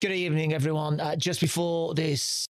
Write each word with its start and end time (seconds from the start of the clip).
Good 0.00 0.12
evening, 0.12 0.54
everyone. 0.54 0.98
Uh, 0.98 1.14
just 1.14 1.42
before 1.42 1.92
this 1.92 2.46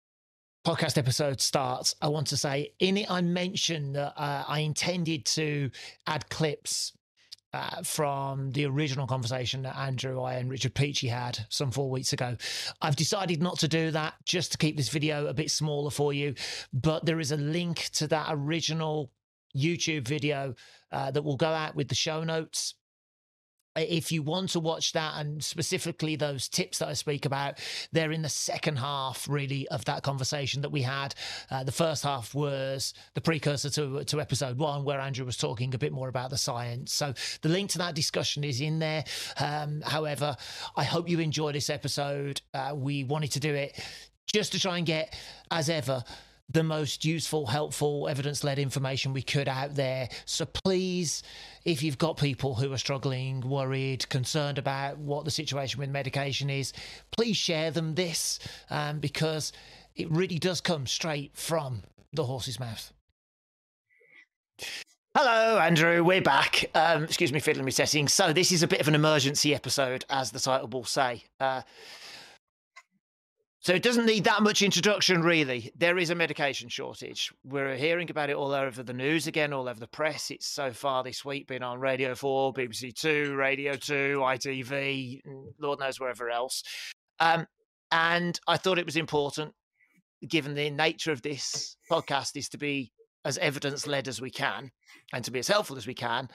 podcast 0.64 0.96
episode 0.96 1.40
starts, 1.40 1.96
I 2.00 2.06
want 2.06 2.28
to 2.28 2.36
say 2.36 2.74
in 2.78 2.96
it, 2.96 3.10
I 3.10 3.22
mentioned 3.22 3.96
that 3.96 4.12
uh, 4.16 4.44
I 4.46 4.60
intended 4.60 5.24
to 5.24 5.68
add 6.06 6.28
clips 6.28 6.92
uh, 7.52 7.82
from 7.82 8.52
the 8.52 8.66
original 8.66 9.08
conversation 9.08 9.62
that 9.62 9.76
Andrew, 9.76 10.22
I, 10.22 10.34
and 10.34 10.48
Richard 10.48 10.76
Peachy 10.76 11.08
had 11.08 11.44
some 11.48 11.72
four 11.72 11.90
weeks 11.90 12.12
ago. 12.12 12.36
I've 12.82 12.94
decided 12.94 13.42
not 13.42 13.58
to 13.58 13.66
do 13.66 13.90
that 13.90 14.14
just 14.24 14.52
to 14.52 14.58
keep 14.58 14.76
this 14.76 14.88
video 14.88 15.26
a 15.26 15.34
bit 15.34 15.50
smaller 15.50 15.90
for 15.90 16.12
you, 16.12 16.36
but 16.72 17.04
there 17.04 17.18
is 17.18 17.32
a 17.32 17.36
link 17.36 17.90
to 17.94 18.06
that 18.06 18.28
original 18.30 19.10
YouTube 19.56 20.06
video 20.06 20.54
uh, 20.92 21.10
that 21.10 21.22
will 21.22 21.36
go 21.36 21.48
out 21.48 21.74
with 21.74 21.88
the 21.88 21.96
show 21.96 22.22
notes 22.22 22.74
if 23.76 24.10
you 24.10 24.22
want 24.22 24.50
to 24.50 24.60
watch 24.60 24.92
that 24.92 25.14
and 25.16 25.42
specifically 25.42 26.16
those 26.16 26.48
tips 26.48 26.78
that 26.78 26.88
I 26.88 26.94
speak 26.94 27.24
about, 27.24 27.58
they're 27.92 28.12
in 28.12 28.22
the 28.22 28.28
second 28.28 28.76
half, 28.76 29.28
really, 29.28 29.68
of 29.68 29.84
that 29.84 30.02
conversation 30.02 30.62
that 30.62 30.70
we 30.70 30.82
had. 30.82 31.14
Uh, 31.50 31.64
the 31.64 31.72
first 31.72 32.02
half 32.02 32.34
was 32.34 32.94
the 33.14 33.20
precursor 33.20 33.70
to, 33.70 34.04
to 34.04 34.20
episode 34.20 34.58
one, 34.58 34.84
where 34.84 35.00
Andrew 35.00 35.24
was 35.24 35.36
talking 35.36 35.74
a 35.74 35.78
bit 35.78 35.92
more 35.92 36.08
about 36.08 36.30
the 36.30 36.38
science. 36.38 36.92
So 36.92 37.14
the 37.42 37.48
link 37.48 37.70
to 37.70 37.78
that 37.78 37.94
discussion 37.94 38.44
is 38.44 38.60
in 38.60 38.78
there. 38.78 39.04
Um, 39.38 39.82
however, 39.82 40.36
I 40.76 40.84
hope 40.84 41.08
you 41.08 41.20
enjoy 41.20 41.52
this 41.52 41.70
episode. 41.70 42.40
Uh, 42.52 42.72
we 42.74 43.04
wanted 43.04 43.32
to 43.32 43.40
do 43.40 43.54
it 43.54 43.78
just 44.32 44.52
to 44.52 44.60
try 44.60 44.78
and 44.78 44.86
get, 44.86 45.16
as 45.50 45.68
ever, 45.68 46.04
the 46.52 46.62
most 46.62 47.04
useful, 47.04 47.46
helpful, 47.46 48.08
evidence 48.08 48.42
led 48.42 48.58
information 48.58 49.12
we 49.12 49.22
could 49.22 49.48
out 49.48 49.74
there. 49.74 50.08
So 50.24 50.44
please, 50.44 51.22
if 51.64 51.82
you've 51.82 51.98
got 51.98 52.16
people 52.16 52.54
who 52.54 52.72
are 52.72 52.78
struggling, 52.78 53.40
worried, 53.40 54.08
concerned 54.08 54.58
about 54.58 54.98
what 54.98 55.24
the 55.24 55.30
situation 55.30 55.78
with 55.78 55.90
medication 55.90 56.50
is, 56.50 56.72
please 57.12 57.36
share 57.36 57.70
them 57.70 57.94
this 57.94 58.38
um, 58.68 58.98
because 58.98 59.52
it 59.94 60.10
really 60.10 60.38
does 60.38 60.60
come 60.60 60.86
straight 60.86 61.30
from 61.34 61.82
the 62.12 62.24
horse's 62.24 62.58
mouth. 62.58 62.92
Hello, 65.16 65.58
Andrew. 65.58 66.04
We're 66.04 66.22
back. 66.22 66.70
Um, 66.74 67.04
excuse 67.04 67.32
me, 67.32 67.40
fiddling 67.40 67.64
with 67.64 67.74
settings. 67.74 68.12
So, 68.12 68.32
this 68.32 68.52
is 68.52 68.62
a 68.62 68.68
bit 68.68 68.80
of 68.80 68.86
an 68.86 68.94
emergency 68.94 69.54
episode, 69.54 70.04
as 70.08 70.30
the 70.30 70.38
title 70.38 70.68
will 70.68 70.84
say. 70.84 71.24
Uh, 71.40 71.62
so 73.62 73.74
it 73.74 73.82
doesn't 73.82 74.06
need 74.06 74.24
that 74.24 74.42
much 74.42 74.62
introduction, 74.62 75.20
really. 75.20 75.70
There 75.76 75.98
is 75.98 76.08
a 76.08 76.14
medication 76.14 76.70
shortage. 76.70 77.30
We're 77.44 77.76
hearing 77.76 78.10
about 78.10 78.30
it 78.30 78.36
all 78.36 78.52
over 78.52 78.82
the 78.82 78.94
news 78.94 79.26
again, 79.26 79.52
all 79.52 79.68
over 79.68 79.78
the 79.78 79.86
press. 79.86 80.30
It's 80.30 80.46
so 80.46 80.72
far 80.72 81.04
this 81.04 81.26
week 81.26 81.46
been 81.46 81.62
on 81.62 81.78
Radio 81.78 82.14
4, 82.14 82.54
BBC 82.54 82.94
2, 82.94 83.34
Radio 83.34 83.74
2, 83.74 84.18
ITV, 84.22 85.20
Lord 85.58 85.78
knows 85.78 86.00
wherever 86.00 86.30
else. 86.30 86.62
Um, 87.18 87.46
and 87.92 88.40
I 88.48 88.56
thought 88.56 88.78
it 88.78 88.86
was 88.86 88.96
important, 88.96 89.52
given 90.26 90.54
the 90.54 90.70
nature 90.70 91.12
of 91.12 91.20
this 91.20 91.76
podcast, 91.90 92.38
is 92.38 92.48
to 92.50 92.58
be 92.58 92.92
as 93.26 93.36
evidence 93.38 93.86
led 93.86 94.08
as 94.08 94.22
we 94.22 94.30
can 94.30 94.70
and 95.12 95.22
to 95.26 95.30
be 95.30 95.38
as 95.38 95.48
helpful 95.48 95.76
as 95.76 95.86
we 95.86 95.92
can, 95.92 96.28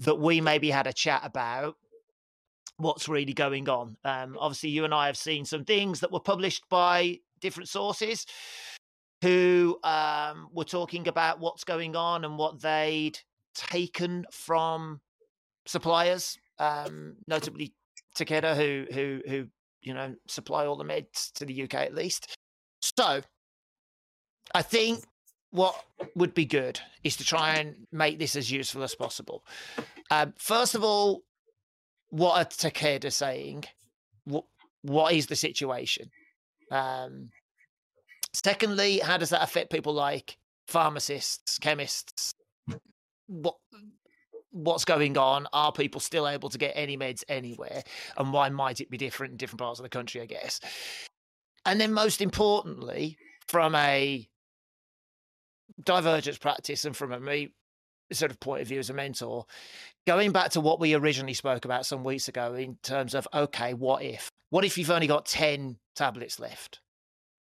that 0.00 0.18
we 0.18 0.40
maybe 0.40 0.70
had 0.70 0.88
a 0.88 0.92
chat 0.92 1.20
about 1.22 1.76
what's 2.76 3.08
really 3.08 3.32
going 3.32 3.68
on. 3.68 3.96
Um, 4.04 4.36
obviously, 4.38 4.70
you 4.70 4.84
and 4.84 4.94
I 4.94 5.06
have 5.06 5.16
seen 5.16 5.44
some 5.44 5.64
things 5.64 6.00
that 6.00 6.12
were 6.12 6.20
published 6.20 6.64
by 6.68 7.18
different 7.40 7.68
sources 7.68 8.26
who 9.22 9.78
um, 9.84 10.48
were 10.52 10.64
talking 10.64 11.06
about 11.08 11.40
what's 11.40 11.64
going 11.64 11.94
on 11.94 12.24
and 12.24 12.36
what 12.36 12.60
they'd 12.60 13.18
taken 13.54 14.26
from 14.30 15.00
suppliers, 15.66 16.38
um, 16.58 17.14
notably 17.28 17.72
Takeda, 18.16 18.56
who 18.56 18.86
who 18.92 19.20
who 19.28 19.46
you 19.80 19.94
know 19.94 20.14
supply 20.26 20.66
all 20.66 20.76
the 20.76 20.84
meds 20.84 21.32
to 21.34 21.44
the 21.44 21.62
UK 21.62 21.74
at 21.74 21.94
least. 21.94 22.36
So, 22.80 23.22
I 24.54 24.62
think 24.62 25.04
what 25.50 25.76
would 26.16 26.34
be 26.34 26.46
good 26.46 26.80
is 27.04 27.16
to 27.16 27.24
try 27.24 27.56
and 27.56 27.86
make 27.92 28.18
this 28.18 28.34
as 28.36 28.50
useful 28.50 28.82
as 28.82 28.94
possible. 28.94 29.44
Um, 30.10 30.32
first 30.38 30.74
of 30.74 30.82
all, 30.82 31.22
what 32.12 32.36
are 32.38 32.44
Takeda 32.44 33.10
saying? 33.10 33.64
What 34.24 34.44
what 34.82 35.14
is 35.14 35.26
the 35.26 35.36
situation? 35.36 36.10
Um, 36.70 37.30
secondly, 38.34 38.98
how 38.98 39.16
does 39.16 39.30
that 39.30 39.42
affect 39.42 39.72
people 39.72 39.94
like 39.94 40.36
pharmacists, 40.68 41.58
chemists? 41.58 42.34
What 43.28 43.56
what's 44.50 44.84
going 44.84 45.16
on? 45.16 45.46
Are 45.54 45.72
people 45.72 46.02
still 46.02 46.28
able 46.28 46.50
to 46.50 46.58
get 46.58 46.72
any 46.74 46.98
meds 46.98 47.24
anywhere? 47.30 47.82
And 48.18 48.30
why 48.30 48.50
might 48.50 48.82
it 48.82 48.90
be 48.90 48.98
different 48.98 49.32
in 49.32 49.36
different 49.38 49.60
parts 49.60 49.80
of 49.80 49.84
the 49.84 49.88
country? 49.88 50.20
I 50.20 50.26
guess. 50.26 50.60
And 51.64 51.80
then, 51.80 51.94
most 51.94 52.20
importantly, 52.20 53.16
from 53.48 53.74
a 53.74 54.28
divergence 55.82 56.36
practice 56.36 56.84
and 56.84 56.94
from 56.94 57.12
a 57.12 57.20
me 57.20 57.52
sort 58.14 58.30
of 58.30 58.40
point 58.40 58.62
of 58.62 58.68
view 58.68 58.78
as 58.78 58.90
a 58.90 58.94
mentor, 58.94 59.44
going 60.06 60.32
back 60.32 60.50
to 60.52 60.60
what 60.60 60.80
we 60.80 60.94
originally 60.94 61.34
spoke 61.34 61.64
about 61.64 61.86
some 61.86 62.04
weeks 62.04 62.28
ago 62.28 62.54
in 62.54 62.76
terms 62.82 63.14
of 63.14 63.26
okay, 63.32 63.74
what 63.74 64.02
if? 64.02 64.30
What 64.50 64.64
if 64.64 64.76
you've 64.76 64.90
only 64.90 65.06
got 65.06 65.26
10 65.26 65.78
tablets 65.96 66.38
left? 66.38 66.80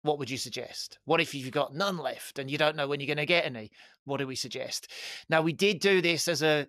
What 0.03 0.19
would 0.19 0.31
you 0.31 0.37
suggest? 0.37 0.99
What 1.05 1.21
if 1.21 1.35
you've 1.35 1.51
got 1.53 1.75
none 1.75 1.99
left 1.99 2.39
and 2.39 2.51
you 2.51 2.59
don't 2.59 2.77
know 2.77 2.89
when 2.89 3.01
you're 3.01 3.07
going 3.07 3.17
to 3.19 3.27
get 3.27 3.47
any? 3.47 3.71
What 4.05 4.19
do 4.19 4.27
we 4.27 4.35
suggest? 4.35 4.91
Now, 5.29 5.43
we 5.43 5.53
did 5.53 5.81
do 5.81 6.01
this 6.01 6.29
as 6.29 6.43
a 6.43 6.67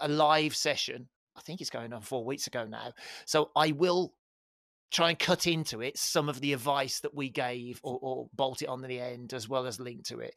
a 0.00 0.08
live 0.08 0.56
session. 0.56 1.08
I 1.36 1.40
think 1.42 1.60
it's 1.60 1.70
going 1.70 1.92
on 1.92 2.00
four 2.00 2.24
weeks 2.24 2.46
ago 2.46 2.66
now. 2.68 2.92
So 3.24 3.50
I 3.54 3.72
will 3.72 4.14
try 4.90 5.10
and 5.10 5.18
cut 5.18 5.46
into 5.46 5.82
it 5.82 5.98
some 5.98 6.28
of 6.28 6.40
the 6.40 6.52
advice 6.52 7.00
that 7.00 7.14
we 7.14 7.28
gave 7.28 7.80
or, 7.82 7.98
or, 8.00 8.28
bolt 8.34 8.62
it 8.62 8.68
on 8.68 8.82
the 8.82 9.00
end 9.00 9.32
as 9.34 9.48
well 9.48 9.66
as 9.66 9.80
link 9.80 10.04
to 10.04 10.20
it. 10.20 10.34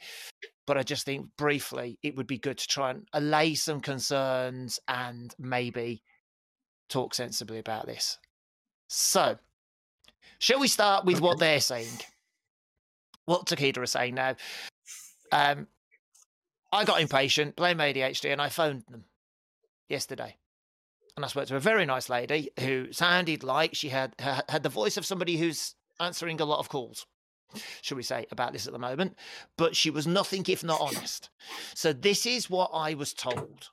But 0.66 0.78
I 0.78 0.84
just 0.84 1.06
think 1.06 1.28
briefly 1.38 2.00
it 2.04 2.16
would 2.16 2.28
be 2.28 2.38
good 2.38 2.58
to 2.58 2.68
try 2.68 2.92
and 2.92 3.08
allay 3.14 3.56
some 3.56 3.80
concerns 3.82 4.80
and 4.88 5.34
maybe 5.38 6.04
talk 6.90 7.14
sensibly 7.14 7.60
about 7.60 7.86
this. 7.86 8.18
So, 8.88 9.38
shall 10.40 10.60
we 10.60 10.68
start 10.68 11.06
with 11.06 11.22
what 11.22 11.40
they're 11.40 11.60
saying? 11.60 12.00
What 13.26 13.46
Takeda 13.46 13.84
is 13.84 13.92
saying 13.92 14.16
now. 14.16 14.36
Um, 15.32 15.68
I 16.72 16.86
got 16.86 17.02
impatient, 17.02 17.56
blame 17.56 17.78
ADHD, 17.78 18.32
and 18.32 18.42
I 18.42 18.50
phoned 18.50 18.84
them 18.90 19.06
yesterday 19.88 20.36
and 21.20 21.26
I 21.26 21.28
spoke 21.28 21.48
to 21.48 21.58
a 21.58 21.60
very 21.60 21.86
nice 21.86 22.08
lady 22.08 22.50
who 22.62 22.94
sounded 22.94 23.44
like 23.44 23.76
she 23.76 23.90
had 23.90 24.16
had 24.18 24.64
the 24.64 24.70
voice 24.70 24.96
of 24.96 25.06
somebody 25.06 25.36
who's 25.36 25.76
answering 26.00 26.40
a 26.40 26.46
lot 26.46 26.60
of 26.60 26.70
calls, 26.70 27.06
should 27.82 27.98
we 27.98 28.04
say, 28.04 28.26
about 28.32 28.54
this 28.54 28.68
at 28.68 28.72
the 28.72 28.80
moment. 28.80 29.18
But 29.58 29.76
she 29.76 29.90
was 29.90 30.08
nothing 30.08 30.46
if 30.48 30.64
not 30.64 30.80
honest. 30.80 31.30
So 31.76 31.92
this 31.92 32.26
is 32.26 32.50
what 32.50 32.72
I 32.74 32.94
was 32.94 33.14
told. 33.14 33.68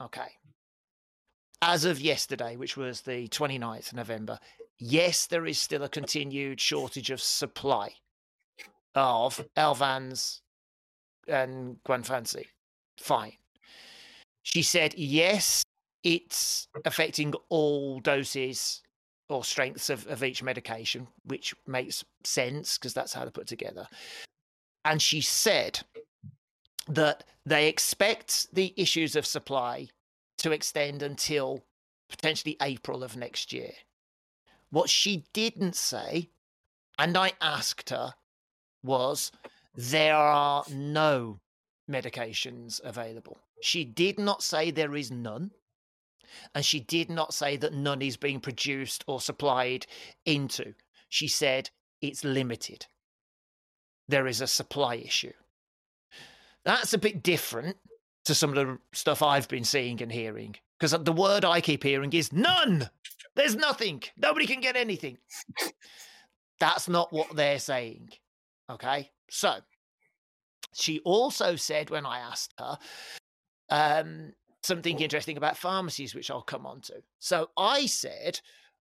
Okay. 0.00 0.30
As 1.60 1.84
of 1.84 2.00
yesterday, 2.00 2.56
which 2.56 2.78
was 2.78 3.02
the 3.02 3.28
29th 3.28 3.88
of 3.88 3.94
November, 3.94 4.38
yes, 4.78 5.26
there 5.26 5.44
is 5.44 5.58
still 5.58 5.82
a 5.82 5.90
continued 5.90 6.58
shortage 6.58 7.10
of 7.10 7.20
supply 7.20 7.96
of 8.94 9.46
Elvanse 9.58 10.40
and 11.26 11.76
Guanfacine. 11.86 12.46
Fine. 12.98 13.34
She 14.42 14.62
said, 14.62 14.94
yes, 14.96 15.62
it's 16.08 16.68
affecting 16.86 17.34
all 17.50 18.00
doses 18.00 18.80
or 19.28 19.44
strengths 19.44 19.90
of, 19.90 20.06
of 20.06 20.24
each 20.24 20.42
medication, 20.42 21.06
which 21.24 21.54
makes 21.66 22.02
sense 22.24 22.78
because 22.78 22.94
that's 22.94 23.12
how 23.12 23.22
they're 23.22 23.30
put 23.30 23.46
together. 23.46 23.86
And 24.86 25.02
she 25.02 25.20
said 25.20 25.80
that 26.88 27.24
they 27.44 27.68
expect 27.68 28.54
the 28.54 28.72
issues 28.78 29.16
of 29.16 29.26
supply 29.26 29.88
to 30.38 30.52
extend 30.52 31.02
until 31.02 31.62
potentially 32.08 32.56
April 32.62 33.04
of 33.04 33.14
next 33.14 33.52
year. 33.52 33.72
What 34.70 34.88
she 34.88 35.26
didn't 35.34 35.76
say, 35.76 36.30
and 36.98 37.18
I 37.18 37.32
asked 37.42 37.90
her, 37.90 38.14
was 38.82 39.30
there 39.74 40.16
are 40.16 40.64
no 40.72 41.40
medications 41.90 42.80
available. 42.82 43.36
She 43.60 43.84
did 43.84 44.18
not 44.18 44.42
say 44.42 44.70
there 44.70 44.96
is 44.96 45.10
none. 45.10 45.50
And 46.54 46.64
she 46.64 46.80
did 46.80 47.10
not 47.10 47.34
say 47.34 47.56
that 47.56 47.74
none 47.74 48.02
is 48.02 48.16
being 48.16 48.40
produced 48.40 49.04
or 49.06 49.20
supplied 49.20 49.86
into. 50.24 50.74
She 51.08 51.28
said 51.28 51.70
it's 52.00 52.24
limited. 52.24 52.86
There 54.08 54.26
is 54.26 54.40
a 54.40 54.46
supply 54.46 54.96
issue. 54.96 55.32
That's 56.64 56.92
a 56.92 56.98
bit 56.98 57.22
different 57.22 57.76
to 58.24 58.34
some 58.34 58.50
of 58.50 58.56
the 58.56 58.78
stuff 58.92 59.22
I've 59.22 59.48
been 59.48 59.64
seeing 59.64 60.02
and 60.02 60.12
hearing. 60.12 60.56
Because 60.78 60.92
the 61.02 61.12
word 61.12 61.44
I 61.44 61.60
keep 61.60 61.82
hearing 61.82 62.12
is 62.12 62.32
none. 62.32 62.88
There's 63.34 63.56
nothing. 63.56 64.02
Nobody 64.16 64.46
can 64.46 64.60
get 64.60 64.76
anything. 64.76 65.18
That's 66.60 66.88
not 66.88 67.12
what 67.12 67.34
they're 67.34 67.58
saying. 67.58 68.10
Okay. 68.70 69.10
So 69.30 69.56
she 70.74 71.00
also 71.00 71.56
said 71.56 71.90
when 71.90 72.06
I 72.06 72.18
asked 72.18 72.54
her, 72.58 72.78
um, 73.70 74.32
something 74.62 74.98
interesting 75.00 75.36
about 75.36 75.56
pharmacies, 75.56 76.14
which 76.14 76.30
I'll 76.30 76.42
come 76.42 76.66
on 76.66 76.80
to. 76.82 77.02
So 77.18 77.50
I 77.56 77.86
said, 77.86 78.40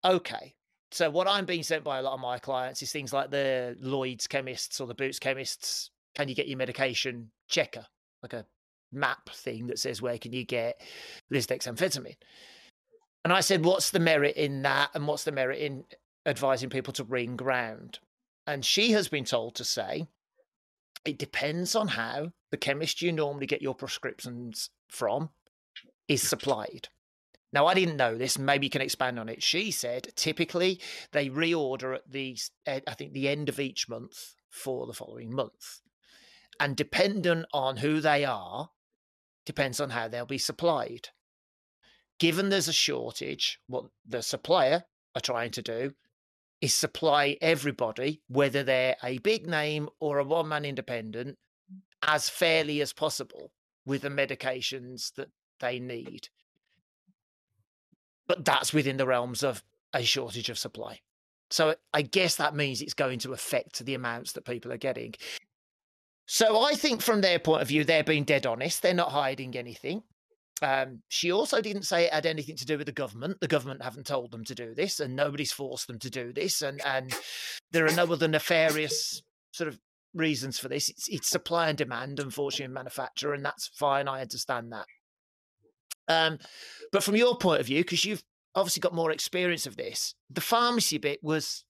okay, 0.04 0.54
So 0.92 1.08
what 1.08 1.26
I'm 1.26 1.46
being 1.46 1.62
sent 1.62 1.84
by 1.84 1.98
a 1.98 2.02
lot 2.02 2.12
of 2.12 2.20
my 2.20 2.38
clients 2.38 2.82
is 2.82 2.92
things 2.92 3.14
like 3.14 3.30
the 3.30 3.74
Lloyd's 3.80 4.26
chemists 4.26 4.78
or 4.78 4.86
the 4.86 4.94
Boots 4.94 5.18
chemists. 5.18 5.90
Can 6.14 6.28
you 6.28 6.34
get 6.34 6.48
your 6.48 6.58
medication 6.58 7.30
checker, 7.48 7.86
like 8.22 8.34
a 8.34 8.44
map 8.92 9.30
thing 9.30 9.68
that 9.68 9.78
says 9.78 10.02
where 10.02 10.18
can 10.18 10.34
you 10.34 10.44
get 10.44 10.78
lisdexamfetamine? 11.32 12.18
And 13.24 13.32
I 13.32 13.40
said, 13.40 13.64
what's 13.64 13.90
the 13.90 14.00
merit 14.00 14.36
in 14.36 14.62
that, 14.62 14.90
and 14.94 15.06
what's 15.06 15.24
the 15.24 15.32
merit 15.32 15.60
in 15.60 15.84
advising 16.26 16.68
people 16.68 16.92
to 16.94 17.04
ring 17.04 17.36
ground? 17.36 18.00
And 18.46 18.62
she 18.62 18.92
has 18.92 19.08
been 19.08 19.24
told 19.24 19.54
to 19.54 19.64
say, 19.64 20.08
it 21.06 21.18
depends 21.18 21.74
on 21.74 21.88
how 21.88 22.32
the 22.50 22.56
chemist 22.58 23.00
you 23.00 23.12
normally 23.12 23.46
get 23.46 23.62
your 23.62 23.74
prescriptions 23.74 24.68
from 24.88 25.30
is 26.08 26.22
supplied. 26.22 26.88
Now, 27.52 27.66
I 27.66 27.74
didn't 27.74 27.98
know 27.98 28.16
this. 28.16 28.38
Maybe 28.38 28.66
you 28.66 28.70
can 28.70 28.80
expand 28.80 29.18
on 29.18 29.28
it. 29.28 29.42
She 29.42 29.70
said 29.70 30.08
typically 30.16 30.80
they 31.12 31.28
reorder 31.28 31.96
at 31.96 32.10
the, 32.10 32.38
eh, 32.66 32.80
I 32.86 32.94
think, 32.94 33.12
the 33.12 33.28
end 33.28 33.48
of 33.48 33.60
each 33.60 33.88
month 33.88 34.34
for 34.48 34.86
the 34.86 34.94
following 34.94 35.34
month. 35.34 35.80
And 36.58 36.76
dependent 36.76 37.46
on 37.52 37.78
who 37.78 38.00
they 38.00 38.24
are, 38.24 38.70
depends 39.44 39.80
on 39.80 39.90
how 39.90 40.08
they'll 40.08 40.26
be 40.26 40.38
supplied. 40.38 41.08
Given 42.18 42.48
there's 42.48 42.68
a 42.68 42.72
shortage, 42.72 43.58
what 43.66 43.86
the 44.06 44.22
supplier 44.22 44.84
are 45.14 45.20
trying 45.20 45.50
to 45.52 45.62
do 45.62 45.94
is 46.60 46.72
supply 46.72 47.36
everybody, 47.40 48.22
whether 48.28 48.62
they're 48.62 48.96
a 49.02 49.18
big 49.18 49.46
name 49.46 49.88
or 49.98 50.18
a 50.18 50.24
one 50.24 50.48
man 50.48 50.64
independent, 50.64 51.36
as 52.02 52.28
fairly 52.28 52.80
as 52.80 52.92
possible 52.92 53.52
with 53.84 54.02
the 54.02 54.08
medications 54.08 55.12
that 55.14 55.28
they 55.62 55.80
need 55.80 56.28
but 58.26 58.44
that's 58.44 58.72
within 58.72 58.96
the 58.96 59.06
realms 59.06 59.42
of 59.42 59.62
a 59.92 60.02
shortage 60.02 60.48
of 60.48 60.58
supply. 60.58 61.00
So 61.50 61.74
I 61.92 62.00
guess 62.02 62.36
that 62.36 62.54
means 62.54 62.80
it's 62.80 62.94
going 62.94 63.18
to 63.20 63.34
affect 63.34 63.84
the 63.84 63.94
amounts 63.94 64.32
that 64.32 64.46
people 64.46 64.72
are 64.72 64.78
getting. 64.78 65.14
So 66.26 66.62
I 66.62 66.74
think 66.74 67.02
from 67.02 67.20
their 67.20 67.38
point 67.38 67.60
of 67.60 67.68
view, 67.68 67.84
they're 67.84 68.04
being 68.04 68.24
dead 68.24 68.46
honest. 68.46 68.80
They're 68.80 68.94
not 68.94 69.12
hiding 69.12 69.54
anything. 69.54 70.02
Um, 70.62 71.02
she 71.08 71.30
also 71.30 71.60
didn't 71.60 71.82
say 71.82 72.04
it 72.04 72.12
had 72.14 72.24
anything 72.24 72.56
to 72.56 72.64
do 72.64 72.78
with 72.78 72.86
the 72.86 72.92
government. 72.92 73.38
The 73.40 73.48
government 73.48 73.82
haven't 73.82 74.06
told 74.06 74.30
them 74.30 74.44
to 74.44 74.54
do 74.54 74.74
this, 74.74 74.98
and 74.98 75.14
nobody's 75.14 75.52
forced 75.52 75.88
them 75.88 75.98
to 75.98 76.08
do 76.08 76.32
this. 76.32 76.62
And 76.62 76.80
and 76.86 77.12
there 77.72 77.84
are 77.84 77.92
no 77.92 78.04
other 78.04 78.28
nefarious 78.28 79.20
sort 79.50 79.68
of 79.68 79.78
reasons 80.14 80.58
for 80.58 80.68
this. 80.68 80.88
It's, 80.88 81.08
it's 81.08 81.28
supply 81.28 81.68
and 81.68 81.76
demand, 81.76 82.20
unfortunately, 82.20 82.66
in 82.66 82.72
manufacture, 82.72 83.34
and 83.34 83.44
that's 83.44 83.66
fine. 83.66 84.08
I 84.08 84.22
understand 84.22 84.72
that. 84.72 84.86
Um, 86.08 86.38
but 86.90 87.02
from 87.02 87.16
your 87.16 87.36
point 87.36 87.60
of 87.60 87.66
view, 87.66 87.82
because 87.82 88.04
you've 88.04 88.22
obviously 88.54 88.80
got 88.80 88.94
more 88.94 89.10
experience 89.10 89.66
of 89.66 89.76
this, 89.76 90.14
the 90.30 90.40
pharmacy 90.40 90.98
bit 90.98 91.22
was, 91.22 91.64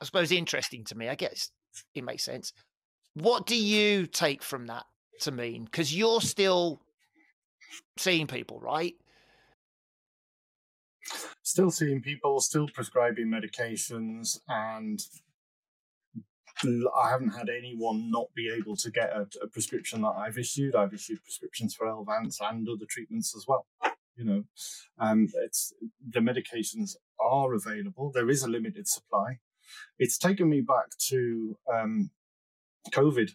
I 0.00 0.04
suppose, 0.04 0.30
interesting 0.32 0.84
to 0.84 0.94
me. 0.94 1.08
I 1.08 1.14
guess 1.14 1.50
it 1.94 2.04
makes 2.04 2.24
sense. 2.24 2.52
What 3.14 3.46
do 3.46 3.56
you 3.56 4.06
take 4.06 4.42
from 4.42 4.66
that 4.66 4.84
to 5.20 5.32
mean? 5.32 5.64
Because 5.64 5.96
you're 5.96 6.20
still 6.20 6.82
seeing 7.96 8.26
people, 8.26 8.60
right? 8.60 8.94
Still 11.42 11.70
seeing 11.70 12.00
people, 12.00 12.40
still 12.40 12.68
prescribing 12.68 13.26
medications, 13.26 14.38
and 14.48 15.04
I 16.64 17.10
haven't 17.10 17.30
had 17.30 17.48
anyone 17.48 18.10
not 18.10 18.34
be 18.34 18.50
able 18.50 18.76
to 18.76 18.90
get 18.90 19.10
a, 19.10 19.26
a, 19.42 19.46
prescription 19.46 20.02
that 20.02 20.14
I've 20.16 20.38
issued. 20.38 20.74
I've 20.74 20.94
issued 20.94 21.22
prescriptions 21.22 21.74
for 21.74 21.86
Elvanse 21.86 22.38
and 22.40 22.68
other 22.68 22.86
treatments 22.88 23.34
as 23.36 23.46
well. 23.46 23.66
You 24.16 24.24
know, 24.24 24.44
um, 24.98 25.28
it's 25.44 25.72
the 26.08 26.20
medications 26.20 26.96
are 27.20 27.54
available. 27.54 28.12
There 28.12 28.30
is 28.30 28.42
a 28.42 28.48
limited 28.48 28.86
supply. 28.86 29.38
It's 29.98 30.18
taken 30.18 30.48
me 30.48 30.60
back 30.60 30.96
to 31.08 31.56
um, 31.72 32.10
COVID 32.90 33.30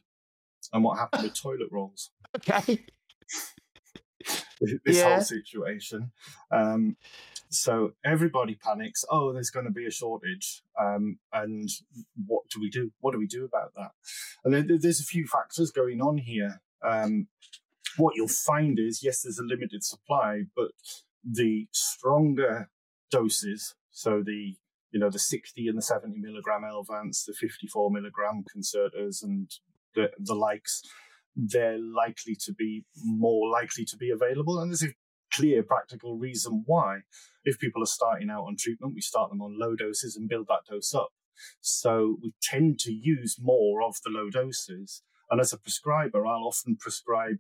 and 0.74 0.84
what 0.84 0.98
happened 0.98 1.24
with 1.24 1.34
toilet 1.42 1.70
rolls. 1.72 2.12
Okay. 2.36 2.86
this 4.62 4.98
yeah. 4.98 5.16
whole 5.16 5.22
situation. 5.22 6.12
Um, 6.52 6.98
so 7.50 7.94
everybody 8.06 8.56
panics. 8.56 9.04
Oh, 9.10 9.34
there's 9.34 9.50
going 9.50 9.66
to 9.66 9.72
be 9.72 9.86
a 9.86 9.92
shortage, 9.92 10.62
um, 10.80 11.18
and 11.34 11.68
what 12.28 12.44
do 12.54 12.60
we 12.60 12.70
do? 12.70 12.92
What 13.00 13.12
do 13.12 13.20
we 13.20 13.28
do 13.28 13.46
about 13.46 13.74
that? 13.76 13.92
And 14.44 14.82
there's 14.82 15.00
a 15.00 15.04
few 15.04 15.26
factors 15.26 15.72
going 15.72 16.02
on 16.02 16.18
here. 16.18 16.62
Um, 16.88 17.28
what 17.98 18.16
you'll 18.16 18.28
find 18.28 18.80
is, 18.80 19.02
yes, 19.04 19.22
there's 19.22 19.40
a 19.40 19.44
limited 19.44 19.84
supply, 19.84 20.44
but 20.56 20.72
the 21.24 21.68
stronger 21.72 22.70
doses, 23.12 23.76
so 23.92 24.22
the 24.24 24.56
you 24.92 25.00
know 25.00 25.10
the 25.10 25.20
60 25.20 25.68
and 25.68 25.78
the 25.78 25.82
70 25.82 26.20
milligram 26.20 26.62
Elvanse, 26.64 27.26
the 27.26 27.34
54 27.34 27.92
milligram 27.92 28.44
concertas, 28.56 29.24
and 29.24 29.50
the 29.96 30.12
the 30.20 30.36
likes, 30.36 30.84
they're 31.36 31.80
likely 31.80 32.36
to 32.46 32.54
be 32.54 32.86
more 33.04 33.50
likely 33.50 33.86
to 33.86 33.98
be 33.98 34.12
available. 34.12 34.60
And 34.60 34.72
there's 34.72 34.84
a 34.84 34.94
clear 35.40 35.64
practical 35.64 36.18
reason 36.18 36.64
why. 36.66 37.00
If 37.46 37.60
people 37.60 37.82
are 37.82 37.88
starting 37.88 38.30
out 38.30 38.44
on 38.44 38.58
treatment, 38.58 38.94
we 38.94 39.02
start 39.02 39.30
them 39.30 39.42
on 39.42 39.58
low 39.58 39.76
doses 39.76 40.16
and 40.16 40.28
build 40.28 40.48
that 40.50 40.66
dose 40.70 40.94
up. 40.94 41.10
So 41.62 42.18
we 42.22 42.34
tend 42.42 42.80
to 42.80 42.92
use 42.92 43.38
more 43.42 43.82
of 43.82 43.96
the 44.04 44.12
low 44.12 44.30
doses. 44.30 45.02
And 45.32 45.40
as 45.40 45.54
a 45.54 45.58
prescriber, 45.58 46.26
I'll 46.26 46.44
often 46.44 46.76
prescribe 46.76 47.38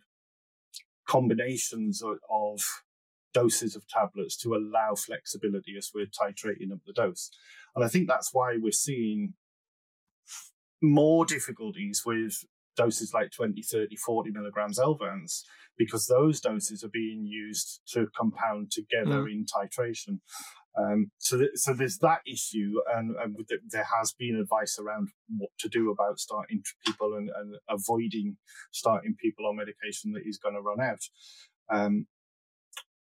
combinations 1.07 2.01
of, 2.01 2.63
doses 3.31 3.75
of 3.75 3.87
tablets 3.87 4.35
to 4.37 4.55
allow 4.55 4.95
flexibility 4.95 5.75
as 5.77 5.91
we're 5.93 6.07
titrating 6.07 6.71
up 6.71 6.79
the 6.87 6.93
dose. 6.93 7.29
And 7.75 7.85
I 7.85 7.87
think 7.87 8.07
that's 8.07 8.33
why 8.33 8.57
we're 8.59 8.71
seeing 8.71 9.33
more 10.81 11.25
difficulties 11.25 12.03
with 12.05 12.43
doses 12.79 13.13
like 13.13 13.31
20, 13.31 13.61
30, 13.61 13.95
40 13.95 14.31
milligrams 14.31 14.79
Elvanse 14.79 15.43
because 15.77 16.07
those 16.07 16.39
doses 16.39 16.83
are 16.83 16.89
being 16.89 17.25
used 17.25 17.81
to 17.93 18.07
compound 18.17 18.71
together 18.71 19.23
mm. 19.23 19.31
in 19.31 19.45
titration. 19.45 20.19
Um, 20.77 21.11
so, 21.17 21.37
th- 21.37 21.51
so 21.55 21.73
there's 21.73 21.97
that 21.97 22.21
issue, 22.25 22.73
and, 22.95 23.15
and 23.17 23.35
the, 23.35 23.57
there 23.69 23.87
has 23.97 24.13
been 24.13 24.35
advice 24.35 24.77
around 24.79 25.09
what 25.37 25.49
to 25.59 25.67
do 25.67 25.91
about 25.91 26.19
starting 26.19 26.61
people 26.85 27.15
and, 27.15 27.29
and 27.37 27.55
avoiding 27.69 28.37
starting 28.71 29.15
people 29.19 29.47
on 29.47 29.57
medication 29.57 30.13
that 30.13 30.23
is 30.25 30.37
going 30.37 30.55
to 30.55 30.61
run 30.61 30.79
out. 30.79 31.01
Um, 31.69 32.07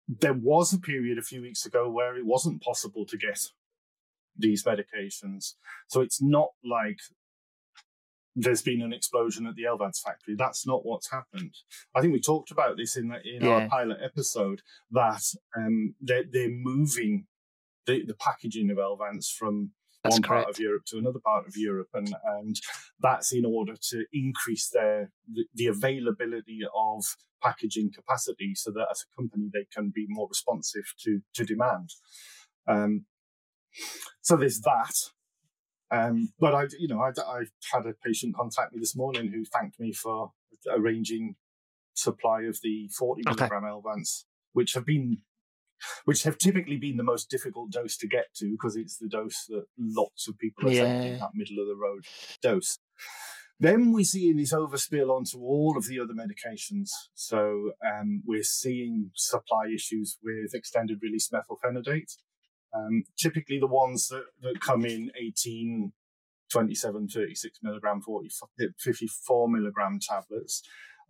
there 0.08 0.34
was 0.34 0.74
a 0.74 0.80
period 0.80 1.18
a 1.18 1.24
few 1.24 1.42
weeks 1.42 1.66
ago 1.66 1.90
where 1.90 2.18
it 2.18 2.26
wasn't 2.26 2.64
possible 2.64 3.06
to 3.06 3.18
get 3.18 3.40
these 4.38 4.64
medications. 4.64 5.54
So 5.88 6.02
it's 6.02 6.22
not 6.22 6.50
like 6.64 7.00
there's 8.36 8.62
been 8.62 8.82
an 8.82 8.94
explosion 8.94 9.46
at 9.46 9.56
the 9.56 9.64
Elvanse 9.64 10.02
factory. 10.02 10.36
That's 10.38 10.66
not 10.66 10.86
what's 10.86 11.12
happened. 11.12 11.54
I 11.96 12.02
think 12.02 12.14
we 12.14 12.22
talked 12.22 12.52
about 12.52 12.78
this 12.78 12.96
in 12.96 13.14
in 13.26 13.46
yeah. 13.46 13.50
our 13.50 13.68
pilot 13.68 13.98
episode 14.04 14.62
that 14.92 15.24
um, 15.58 15.96
they're, 16.00 16.24
they're 16.32 16.50
moving 16.50 17.26
the, 17.86 18.06
the 18.06 18.16
packaging 18.16 18.70
of 18.72 18.78
Elvanse 18.78 19.32
from 19.32 19.72
that's 20.04 20.16
one 20.16 20.24
correct. 20.24 20.46
part 20.46 20.56
of 20.56 20.60
Europe 20.60 20.84
to 20.88 20.98
another 20.98 21.20
part 21.24 21.48
of 21.48 21.56
Europe, 21.56 21.90
and 21.94 22.16
and 22.24 22.56
that's 23.00 23.34
in 23.34 23.46
order 23.46 23.76
to 23.90 24.06
increase 24.12 24.70
their 24.70 25.12
the, 25.32 25.46
the, 25.54 25.68
availability 25.68 26.62
of 26.76 27.04
packaging 27.44 27.92
capacity, 27.94 28.56
so 28.56 28.72
that 28.72 28.88
as 28.90 29.04
a 29.04 29.16
company 29.16 29.50
they 29.54 29.68
can 29.74 29.92
be 29.94 30.06
more 30.10 30.28
responsive 30.28 30.86
to 31.04 31.20
to 31.36 31.46
demand. 31.46 31.90
Um, 32.68 33.06
so 34.22 34.36
there's 34.38 34.62
that. 34.62 34.94
Um, 35.92 36.32
but 36.40 36.56
I, 36.56 36.68
you 36.80 36.88
know, 36.88 37.02
I, 37.02 37.10
I 37.10 37.44
had 37.74 37.86
a 37.86 37.94
patient 37.94 38.36
contact 38.36 38.74
me 38.74 38.80
this 38.80 38.96
morning 38.96 39.32
who 39.32 39.44
thanked 39.44 39.80
me 39.80 39.92
for 39.92 40.32
arranging 40.70 41.36
supply 41.94 42.44
of 42.44 42.60
the 42.64 42.90
40 42.98 43.24
okay. 43.28 43.36
milligram 43.36 43.64
Elvanse, 43.64 44.24
which 44.54 44.74
have 44.74 44.86
been, 44.86 45.18
which 46.06 46.24
have 46.24 46.38
typically 46.38 46.78
been 46.78 46.98
the 46.98 47.04
most 47.04 47.30
difficult 47.30 47.72
dose 47.72 47.98
to 47.98 48.08
get 48.08 48.34
to 48.36 48.52
because 48.52 48.76
it's 48.76 48.98
the 48.98 49.10
dose 49.10 49.46
that 49.50 49.66
lots 49.78 50.28
of 50.28 50.38
people 50.38 50.70
are 50.70 50.72
yeah. 50.72 51.02
taking, 51.02 51.20
that 51.20 51.32
middle 51.34 51.60
of 51.60 51.68
the 51.68 51.76
road 51.76 52.06
dose. 52.42 52.78
Then 53.60 53.92
we're 53.92 54.06
seeing 54.06 54.38
this 54.38 54.54
overspill 54.54 55.12
onto 55.12 55.38
all 55.38 55.78
of 55.78 55.86
the 55.86 56.00
other 56.00 56.16
medications. 56.16 56.90
So 57.14 57.74
um, 57.86 58.24
we're 58.26 58.42
seeing 58.42 59.12
supply 59.14 59.68
issues 59.72 60.18
with 60.24 60.56
extended 60.56 60.98
release 61.04 61.30
methylphenidate. 61.30 62.16
Um, 62.74 63.04
typically, 63.18 63.60
the 63.60 63.68
ones 63.68 64.08
that, 64.08 64.26
that 64.42 64.62
come 64.62 64.86
in 64.86 65.12
18, 65.20 65.92
27, 66.52 67.08
36 67.08 67.60
milligram, 67.64 68.02
40, 68.02 68.30
54 68.80 69.50
milligram 69.50 70.00
tablets. 70.02 70.62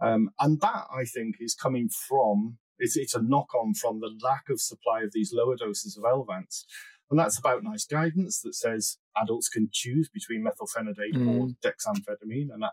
Um, 0.02 0.32
and 0.40 0.60
that, 0.62 0.86
I 0.94 1.06
think, 1.06 1.36
is 1.40 1.54
coming 1.54 1.90
from, 1.90 2.58
it's, 2.80 2.98
it's 2.98 3.16
a 3.16 3.22
knock 3.22 3.54
on 3.54 3.74
from 3.74 4.00
the 4.00 4.12
lack 4.24 4.50
of 4.50 4.60
supply 4.60 5.02
of 5.02 5.12
these 5.14 5.34
lower 5.34 5.56
doses 5.56 5.98
of 5.98 6.04
Elvanse. 6.04 6.66
And 7.12 7.20
that's 7.20 7.38
about 7.38 7.64
NICE 7.64 7.86
guidance 7.86 8.40
that 8.40 8.56
says 8.56 8.98
adults 9.22 9.50
can 9.50 9.68
choose 9.72 10.10
between 10.10 10.46
methylphenidate 10.46 11.14
mm. 11.14 11.28
or 11.28 11.48
dexamphetamine. 11.62 12.48
And 12.54 12.64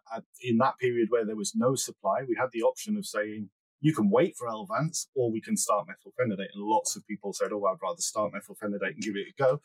in 0.41 0.59
that 0.59 0.79
period 0.79 1.09
where 1.11 1.27
there 1.27 1.37
was 1.37 1.55
no 1.57 1.75
supply, 1.75 2.21
we 2.27 2.37
had 2.39 2.51
the 2.53 2.63
option 2.63 2.97
of 2.97 3.05
saying, 3.05 3.51
you 3.81 3.95
can 3.95 4.11
wait 4.11 4.37
for 4.37 4.49
Elvanse 4.49 5.07
or 5.15 5.31
we 5.31 5.41
can 5.41 5.57
start 5.57 5.87
methylphenidate. 5.87 6.49
And 6.55 6.65
lots 6.65 6.97
of 6.97 7.07
people 7.07 7.33
said, 7.33 7.53
oh, 7.53 7.65
I'd 7.65 7.79
rather 7.83 8.01
start 8.01 8.33
methylphenidate 8.33 8.95
and 8.95 9.03
give 9.03 9.17
it 9.17 9.35
a 9.39 9.43
go. 9.43 9.61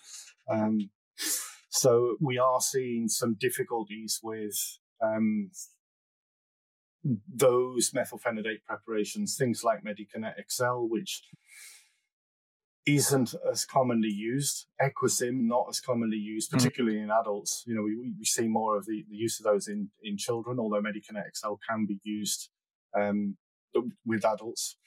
Um, 0.49 0.89
So 1.73 2.17
we 2.21 2.37
are 2.37 2.61
seeing 2.61 3.07
some 3.07 3.33
difficulties 3.33 4.19
with 4.21 4.55
um, 5.03 5.49
those 7.03 7.89
methylphenidate 7.89 8.63
preparations, 8.67 9.35
things 9.35 9.63
like 9.63 9.83
Medikinet 9.83 10.35
XL, 10.47 10.87
which 10.87 11.23
isn't 12.85 13.33
as 13.51 13.65
commonly 13.65 14.09
used. 14.09 14.67
Equasym, 14.79 15.47
not 15.47 15.65
as 15.67 15.79
commonly 15.79 16.17
used, 16.17 16.51
mm. 16.51 16.57
particularly 16.57 16.97
mm. 16.97 17.05
in 17.05 17.09
adults. 17.09 17.63
You 17.65 17.73
know, 17.73 17.81
we, 17.81 18.13
we 18.19 18.25
see 18.25 18.47
more 18.47 18.77
of 18.77 18.85
the, 18.85 19.03
the 19.09 19.15
use 19.15 19.39
of 19.39 19.45
those 19.45 19.67
in, 19.67 19.89
in 20.03 20.15
children, 20.15 20.59
although 20.59 20.81
Medikinet 20.81 21.35
XL 21.35 21.55
can 21.67 21.87
be 21.87 21.99
used 22.03 22.49
um, 22.95 23.35
with 24.05 24.25
adults. 24.25 24.77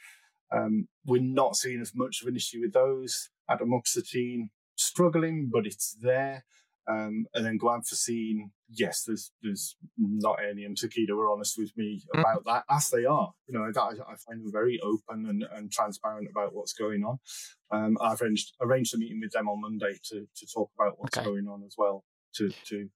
Um, 0.52 0.88
we're 1.04 1.22
not 1.22 1.56
seeing 1.56 1.80
as 1.80 1.92
much 1.94 2.22
of 2.22 2.28
an 2.28 2.36
issue 2.36 2.60
with 2.60 2.72
those. 2.72 3.30
Atomoxetine, 3.50 4.50
struggling, 4.76 5.50
but 5.52 5.66
it's 5.66 5.96
there. 6.00 6.44
Um, 6.88 7.26
and 7.34 7.44
then 7.44 7.58
guanfacine, 7.58 8.50
yes, 8.70 9.02
there's 9.04 9.32
there's 9.42 9.76
not 9.98 10.38
any, 10.48 10.64
and 10.64 10.76
Takeda 10.76 11.16
were 11.16 11.32
honest 11.32 11.58
with 11.58 11.72
me 11.76 12.04
mm. 12.14 12.20
about 12.20 12.44
that, 12.44 12.62
as 12.70 12.90
they 12.90 13.04
are. 13.04 13.32
You 13.48 13.58
know, 13.58 13.64
I, 13.64 13.90
I 13.90 14.14
find 14.16 14.40
them 14.40 14.52
very 14.52 14.78
open 14.80 15.26
and, 15.26 15.44
and 15.52 15.72
transparent 15.72 16.28
about 16.30 16.54
what's 16.54 16.74
going 16.74 17.02
on. 17.02 17.18
Um, 17.72 17.98
I've 18.00 18.22
arranged 18.22 18.52
arranged 18.60 18.94
a 18.94 18.98
meeting 18.98 19.20
with 19.20 19.32
them 19.32 19.48
on 19.48 19.62
Monday 19.62 19.98
to 20.10 20.28
to 20.36 20.46
talk 20.46 20.70
about 20.78 20.94
what's 20.98 21.18
okay. 21.18 21.26
going 21.26 21.48
on 21.48 21.64
as 21.64 21.74
well, 21.76 22.04
to 22.36 22.50
to 22.66 22.88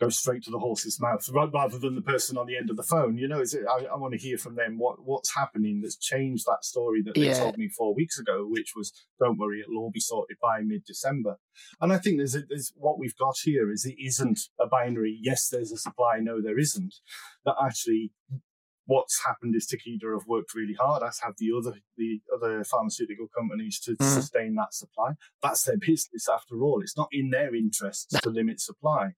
go 0.00 0.08
straight 0.08 0.42
to 0.44 0.50
the 0.50 0.58
horse's 0.58 1.00
mouth 1.00 1.26
rather 1.32 1.78
than 1.78 1.94
the 1.94 2.02
person 2.02 2.36
on 2.36 2.46
the 2.46 2.56
end 2.56 2.70
of 2.70 2.76
the 2.76 2.82
phone. 2.82 3.16
You 3.16 3.28
know, 3.28 3.40
is 3.40 3.54
it, 3.54 3.64
I, 3.68 3.84
I 3.84 3.96
want 3.96 4.12
to 4.12 4.18
hear 4.18 4.38
from 4.38 4.56
them 4.56 4.78
what 4.78 5.04
what's 5.04 5.34
happening 5.34 5.80
that's 5.80 5.96
changed 5.96 6.44
that 6.46 6.64
story 6.64 7.02
that 7.02 7.14
they 7.14 7.28
yeah. 7.28 7.38
told 7.38 7.58
me 7.58 7.68
four 7.68 7.94
weeks 7.94 8.18
ago, 8.18 8.46
which 8.48 8.72
was 8.76 8.92
don't 9.18 9.38
worry, 9.38 9.60
it'll 9.60 9.78
all 9.78 9.90
be 9.92 10.00
sorted 10.00 10.36
by 10.42 10.60
mid 10.60 10.84
December. 10.84 11.36
And 11.80 11.92
I 11.92 11.98
think 11.98 12.18
there's, 12.18 12.34
a, 12.34 12.42
there's 12.48 12.72
what 12.76 12.98
we've 12.98 13.16
got 13.16 13.36
here 13.42 13.70
is 13.70 13.84
it 13.84 13.96
isn't 14.02 14.40
a 14.60 14.66
binary. 14.66 15.18
Yes, 15.20 15.48
there's 15.48 15.72
a 15.72 15.76
supply. 15.76 16.18
No, 16.20 16.40
there 16.42 16.58
isn't. 16.58 16.94
That 17.44 17.54
actually 17.64 18.12
what's 18.86 19.24
happened 19.24 19.54
is 19.54 19.66
Takeda 19.66 20.12
have 20.12 20.26
worked 20.26 20.54
really 20.54 20.74
hard, 20.74 21.02
as 21.02 21.20
have 21.20 21.34
the 21.38 21.50
other 21.56 21.78
the 21.96 22.20
other 22.34 22.64
pharmaceutical 22.64 23.28
companies 23.28 23.78
to 23.80 23.92
mm. 23.92 24.04
sustain 24.04 24.54
that 24.56 24.74
supply. 24.74 25.12
That's 25.42 25.64
their 25.64 25.78
business 25.78 26.28
after 26.28 26.62
all. 26.62 26.80
It's 26.82 26.96
not 26.96 27.08
in 27.12 27.30
their 27.30 27.54
interests 27.54 28.18
to 28.20 28.30
limit 28.30 28.60
supply. 28.60 29.12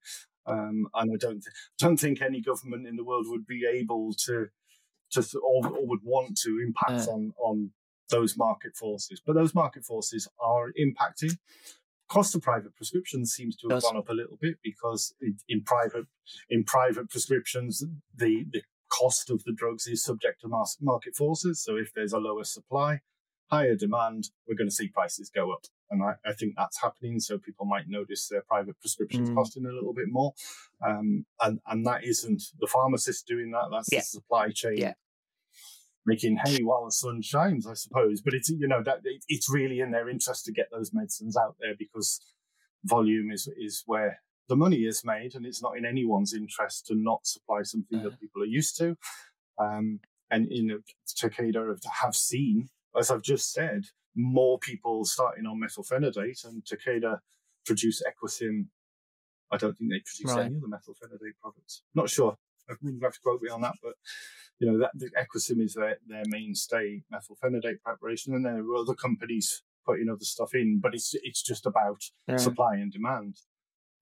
Um, 0.47 0.87
and 0.93 1.11
I 1.11 1.17
don't 1.19 1.41
th- 1.41 1.55
don't 1.79 1.97
think 1.97 2.21
any 2.21 2.41
government 2.41 2.87
in 2.87 2.95
the 2.95 3.03
world 3.03 3.25
would 3.29 3.47
be 3.47 3.65
able 3.65 4.13
to 4.25 4.47
to 5.11 5.39
or, 5.39 5.67
or 5.67 5.87
would 5.87 6.01
want 6.03 6.37
to 6.43 6.59
impact 6.63 7.07
on 7.07 7.33
on 7.37 7.71
those 8.09 8.37
market 8.37 8.75
forces. 8.75 9.21
But 9.25 9.33
those 9.33 9.55
market 9.55 9.83
forces 9.83 10.27
are 10.39 10.71
impacting. 10.79 11.37
Cost 12.07 12.35
of 12.35 12.43
private 12.43 12.75
prescriptions 12.75 13.33
seems 13.33 13.55
to 13.57 13.67
have 13.69 13.81
gone 13.81 13.97
up 13.97 14.09
a 14.09 14.13
little 14.13 14.37
bit 14.39 14.57
because 14.63 15.15
in, 15.19 15.37
in 15.49 15.63
private 15.63 16.05
in 16.51 16.63
private 16.63 17.09
prescriptions 17.09 17.83
the 18.15 18.45
the 18.51 18.61
cost 18.89 19.29
of 19.29 19.43
the 19.43 19.53
drugs 19.53 19.87
is 19.87 20.03
subject 20.03 20.41
to 20.41 20.47
market 20.81 21.15
forces. 21.15 21.63
So 21.63 21.75
if 21.75 21.91
there's 21.93 22.13
a 22.13 22.19
lower 22.19 22.43
supply, 22.43 23.01
higher 23.49 23.75
demand, 23.75 24.29
we're 24.47 24.55
going 24.55 24.69
to 24.69 24.75
see 24.75 24.87
prices 24.87 25.31
go 25.33 25.51
up. 25.51 25.65
And 25.91 26.03
I, 26.03 26.13
I 26.25 26.33
think 26.33 26.53
that's 26.57 26.81
happening. 26.81 27.19
So 27.19 27.37
people 27.37 27.65
might 27.65 27.87
notice 27.87 28.27
their 28.27 28.41
private 28.41 28.79
prescriptions 28.79 29.29
mm. 29.29 29.35
costing 29.35 29.65
a 29.65 29.71
little 29.71 29.93
bit 29.93 30.07
more. 30.09 30.33
Um, 30.85 31.25
and, 31.41 31.59
and 31.67 31.85
that 31.85 32.03
isn't 32.03 32.41
the 32.59 32.67
pharmacist 32.67 33.27
doing 33.27 33.51
that. 33.51 33.67
That's 33.71 33.89
yeah. 33.91 33.99
the 33.99 34.03
supply 34.03 34.49
chain 34.49 34.77
yeah. 34.77 34.93
making 36.05 36.37
hay 36.43 36.63
while 36.63 36.85
the 36.85 36.91
sun 36.91 37.21
shines, 37.21 37.67
I 37.67 37.75
suppose. 37.75 38.21
But 38.21 38.33
it's, 38.33 38.49
you 38.49 38.67
know, 38.67 38.81
that 38.83 39.01
it, 39.03 39.23
it's 39.27 39.51
really 39.51 39.79
in 39.79 39.91
their 39.91 40.09
interest 40.09 40.45
to 40.45 40.51
get 40.51 40.67
those 40.71 40.91
medicines 40.93 41.37
out 41.37 41.55
there 41.59 41.75
because 41.77 42.19
volume 42.83 43.31
is, 43.31 43.47
is 43.57 43.83
where 43.85 44.21
the 44.47 44.55
money 44.55 44.81
is 44.85 45.03
made 45.03 45.35
and 45.35 45.45
it's 45.45 45.61
not 45.61 45.77
in 45.77 45.85
anyone's 45.85 46.33
interest 46.33 46.85
to 46.87 46.95
not 46.95 47.25
supply 47.25 47.63
something 47.63 48.03
that 48.03 48.19
people 48.19 48.41
are 48.41 48.45
used 48.45 48.77
to. 48.77 48.95
Um, 49.59 49.99
and, 50.29 50.47
you 50.49 50.65
know, 50.65 50.79
Takeda 51.07 51.77
have 52.01 52.15
seen, 52.15 52.69
as 52.97 53.11
I've 53.11 53.21
just 53.21 53.53
said, 53.53 53.85
more 54.15 54.57
people 54.59 55.05
starting 55.05 55.45
on 55.45 55.59
methylphenidate, 55.59 56.45
and 56.45 56.63
Takeda 56.63 57.19
produce 57.65 58.01
Equasym. 58.03 58.67
I 59.51 59.57
don't 59.57 59.77
think 59.77 59.91
they 59.91 60.01
produce 60.05 60.35
right. 60.35 60.45
any 60.45 60.55
other 60.55 60.67
methylphenidate 60.67 61.39
products. 61.41 61.83
Not 61.93 62.09
sure. 62.09 62.37
You 62.81 62.99
have 63.03 63.13
to 63.13 63.19
quote 63.21 63.41
me 63.41 63.49
on 63.49 63.61
that, 63.61 63.75
but 63.83 63.93
you 64.59 64.71
know 64.71 64.79
that 64.79 64.91
the 64.95 65.09
Equasym 65.11 65.61
is 65.61 65.75
their, 65.75 65.97
their 66.07 66.23
mainstay 66.27 67.03
methylphenidate 67.13 67.81
preparation, 67.83 68.33
and 68.33 68.45
there 68.45 68.57
are 68.57 68.75
other 68.75 68.95
companies 68.95 69.61
putting 69.85 70.09
other 70.09 70.23
stuff 70.23 70.55
in, 70.55 70.79
but 70.81 70.95
it's 70.95 71.13
it's 71.21 71.43
just 71.43 71.67
about 71.67 72.01
yeah. 72.27 72.37
supply 72.37 72.75
and 72.75 72.91
demand. 72.91 73.35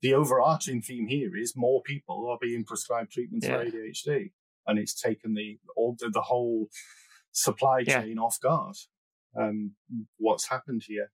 The 0.03 0.13
overarching 0.13 0.81
theme 0.81 1.07
here 1.07 1.35
is 1.35 1.53
more 1.55 1.81
people 1.81 2.29
are 2.29 2.37
being 2.39 2.65
prescribed 2.65 3.11
treatments 3.13 3.47
yeah. 3.47 3.57
for 3.57 3.65
ADHD, 3.65 4.31
and 4.67 4.77
it's 4.77 4.93
taken 4.93 5.33
the 5.33 5.59
all 5.77 5.95
the, 5.97 6.09
the 6.09 6.21
whole 6.21 6.67
supply 7.31 7.83
chain 7.83 8.17
yeah. 8.17 8.21
off 8.21 8.37
guard 8.41 8.75
um, 9.39 9.71
what's 10.17 10.49
happened 10.49 10.83
here. 10.87 11.09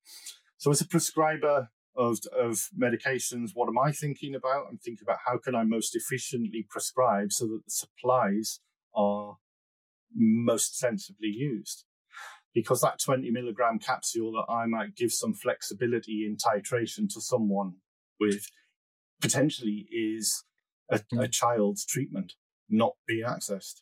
So, 0.57 0.71
as 0.71 0.81
a 0.81 0.87
prescriber 0.87 1.69
of, 1.95 2.17
of 2.37 2.67
medications, 2.81 3.51
what 3.53 3.67
am 3.67 3.77
I 3.77 3.91
thinking 3.91 4.35
about? 4.35 4.65
I'm 4.69 4.77
thinking 4.77 5.05
about 5.05 5.19
how 5.25 5.37
can 5.37 5.55
I 5.55 5.63
most 5.63 5.95
efficiently 5.95 6.65
prescribe 6.67 7.31
so 7.31 7.45
that 7.45 7.61
the 7.65 7.71
supplies 7.71 8.59
are 8.95 9.37
most 10.15 10.77
sensibly 10.77 11.29
used. 11.29 11.85
Because 12.55 12.81
that 12.81 12.99
20 12.99 13.29
milligram 13.29 13.77
capsule 13.77 14.31
that 14.31 14.51
I 14.51 14.65
might 14.65 14.95
give 14.95 15.11
some 15.11 15.35
flexibility 15.35 16.25
in 16.25 16.35
titration 16.35 17.07
to 17.13 17.21
someone 17.21 17.75
with 18.19 18.47
potentially 19.21 19.87
is 19.91 20.43
a, 20.89 20.95
a 20.95 21.15
mm. 21.15 21.31
child's 21.31 21.85
treatment 21.85 22.33
not 22.69 22.93
being 23.07 23.25
accessed. 23.25 23.81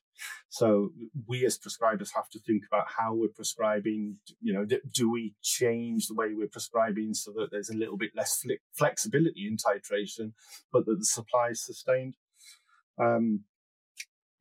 So 0.50 0.92
we 1.28 1.46
as 1.46 1.60
prescribers 1.60 2.14
have 2.16 2.30
to 2.30 2.40
think 2.40 2.64
about 2.72 2.88
how 2.98 3.14
we're 3.14 3.28
prescribing. 3.28 4.18
You 4.42 4.54
know, 4.54 4.66
do 4.92 5.12
we 5.12 5.36
change 5.44 6.08
the 6.08 6.16
way 6.16 6.34
we're 6.34 6.48
prescribing 6.48 7.14
so 7.14 7.32
that 7.34 7.50
there's 7.52 7.70
a 7.70 7.78
little 7.78 7.98
bit 7.98 8.12
less 8.16 8.44
flexibility 8.74 9.48
in 9.48 9.58
titration, 9.58 10.34
but 10.72 10.86
that 10.86 10.98
the 10.98 11.06
supply 11.06 11.50
is 11.50 11.64
sustained? 11.64 12.16
Um, 13.00 13.44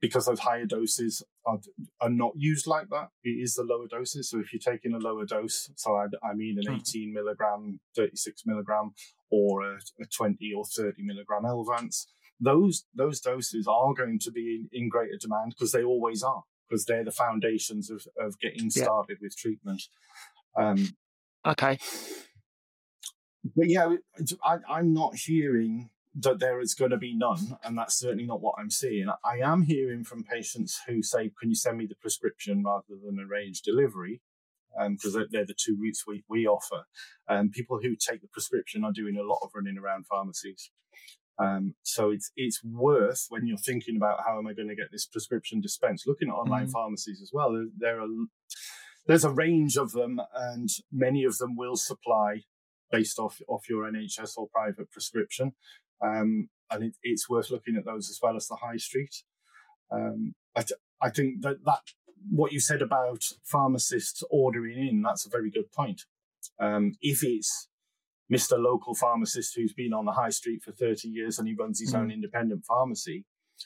because 0.01 0.27
those 0.27 0.41
higher 0.41 0.67
doses 0.67 1.23
are, 1.47 1.59
are 2.01 2.11
not 2.11 2.33
used 2.37 2.67
like 2.67 2.89
that. 2.91 3.09
It 3.25 3.31
is 3.31 3.55
the 3.55 3.65
lower 3.65 3.87
doses. 3.89 4.31
So 4.31 4.39
if 4.39 4.53
you're 4.53 4.61
taking 4.61 4.93
a 4.93 4.99
lower 4.99 5.25
dose, 5.25 5.71
so 5.77 5.97
I, 5.97 6.07
I 6.23 6.35
mean 6.35 6.59
an 6.59 6.73
hmm. 6.73 6.81
18 6.81 7.13
milligram, 7.13 7.81
36 7.97 8.43
milligram, 8.47 8.93
or 9.31 9.63
a, 9.63 9.79
a 10.01 10.07
20 10.07 10.53
or 10.57 10.65
30 10.65 11.03
milligram 11.03 11.45
Elvanse, 11.45 12.07
those 12.41 12.85
those 12.95 13.21
doses 13.21 13.67
are 13.67 13.95
going 13.95 14.19
to 14.21 14.31
be 14.31 14.67
in, 14.73 14.83
in 14.83 14.89
greater 14.89 15.17
demand 15.21 15.55
because 15.57 15.73
they 15.73 15.83
always 15.83 16.23
are 16.23 16.43
because 16.69 16.85
they're 16.85 17.05
the 17.05 17.11
foundations 17.11 17.91
of, 17.91 18.07
of 18.19 18.39
getting 18.41 18.71
started 18.71 19.19
yeah. 19.21 19.27
with 19.27 19.37
treatment. 19.37 19.83
Um, 20.57 20.89
okay. 21.47 21.79
But 23.55 23.69
yeah, 23.69 23.95
I, 24.45 24.59
I'm 24.69 24.93
not 24.93 25.15
hearing 25.15 25.91
that 26.19 26.41
there 26.41 26.61
is 26.61 26.75
going 26.75 26.91
to 26.91 26.97
be 26.97 27.15
none, 27.15 27.59
and 27.63 27.77
that's 27.77 27.99
certainly 27.99 28.25
not 28.25 28.41
what 28.41 28.55
I'm 28.59 28.71
seeing. 28.71 29.09
I 29.25 29.39
am 29.39 29.63
hearing 29.63 30.03
from 30.03 30.25
patients 30.25 30.81
who 30.87 31.03
say, 31.03 31.31
"Can 31.39 31.51
you 31.51 31.55
send 31.55 31.79
me 31.79 31.87
the 31.87 31.95
prescription 31.95 32.65
rather 32.65 32.97
than 33.05 33.21
arrange 33.21 33.63
delivery?" 33.63 34.21
Because 34.79 35.17
um, 35.17 35.27
they're, 35.31 35.47
the 35.47 35.55
two 35.55 35.77
routes 35.81 36.05
we, 36.07 36.25
we 36.29 36.47
offer. 36.47 36.85
Um, 37.29 37.51
people 37.51 37.79
who 37.83 37.97
take 37.97 38.21
the 38.21 38.29
prescription 38.29 38.85
are 38.85 38.93
doing 38.93 39.17
a 39.17 39.23
lot 39.23 39.41
of 39.43 39.51
running 39.55 39.79
around 39.79 40.07
pharmacies. 40.07 40.71
Um, 41.39 41.75
so 41.83 42.11
it's 42.11 42.31
it's 42.37 42.65
worth 42.65 43.27
when 43.29 43.47
you're 43.47 43.59
thinking 43.59 43.97
about 43.97 44.21
how 44.27 44.39
am 44.39 44.47
I 44.47 44.55
going 44.55 44.69
to 44.69 44.75
get 44.75 44.91
this 44.91 45.07
prescription 45.07 45.61
dispensed, 45.61 46.07
looking 46.07 46.29
at 46.29 46.35
online 46.35 46.69
mm. 46.69 46.73
pharmacies 46.73 47.21
as 47.21 47.31
well. 47.33 47.53
There, 47.53 47.67
there, 47.77 48.01
are 48.01 48.09
there's 49.07 49.25
a 49.25 49.31
range 49.31 49.77
of 49.77 49.93
them, 49.93 50.21
and 50.35 50.69
many 50.91 51.25
of 51.25 51.37
them 51.37 51.55
will 51.57 51.77
supply 51.77 52.43
based 52.91 53.19
off 53.19 53.41
off 53.49 53.69
your 53.69 53.91
NHS 53.91 54.39
or 54.39 54.49
private 54.49 54.91
prescription. 54.91 55.53
Um, 56.03 56.49
and 56.71 56.85
it, 56.85 56.97
it's 57.03 57.29
worth 57.29 57.51
looking 57.51 57.77
at 57.77 57.85
those 57.85 58.09
as 58.09 58.19
well 58.23 58.37
as 58.37 58.47
the 58.49 58.57
high 58.57 58.79
street. 58.79 59.15
Um, 59.93 60.35
I 61.03 61.11
think 61.11 61.43
that 61.43 61.65
that 61.65 61.83
what 62.31 62.53
you 62.53 62.61
said 62.61 62.83
about 62.83 63.25
pharmacists 63.45 64.23
ordering 64.31 64.79
in 64.89 65.03
that's 65.03 65.27
a 65.27 65.31
very 65.31 65.51
good 65.51 65.71
point. 65.73 66.03
Um, 66.61 66.95
if 67.01 67.23
it's 67.23 67.69
Mr. 68.33 68.59
Local 68.59 68.95
Pharmacist 68.95 69.55
who's 69.55 69.73
been 69.73 69.93
on 69.93 70.05
the 70.05 70.13
high 70.13 70.31
street 70.31 70.63
for 70.63 70.73
30 70.73 71.09
years 71.09 71.39
and 71.39 71.47
he 71.47 71.55
runs 71.55 71.81
his 71.81 71.95
mm. 71.95 71.99
own 71.99 72.11
independent 72.11 72.65
pharmacy. 72.65 73.25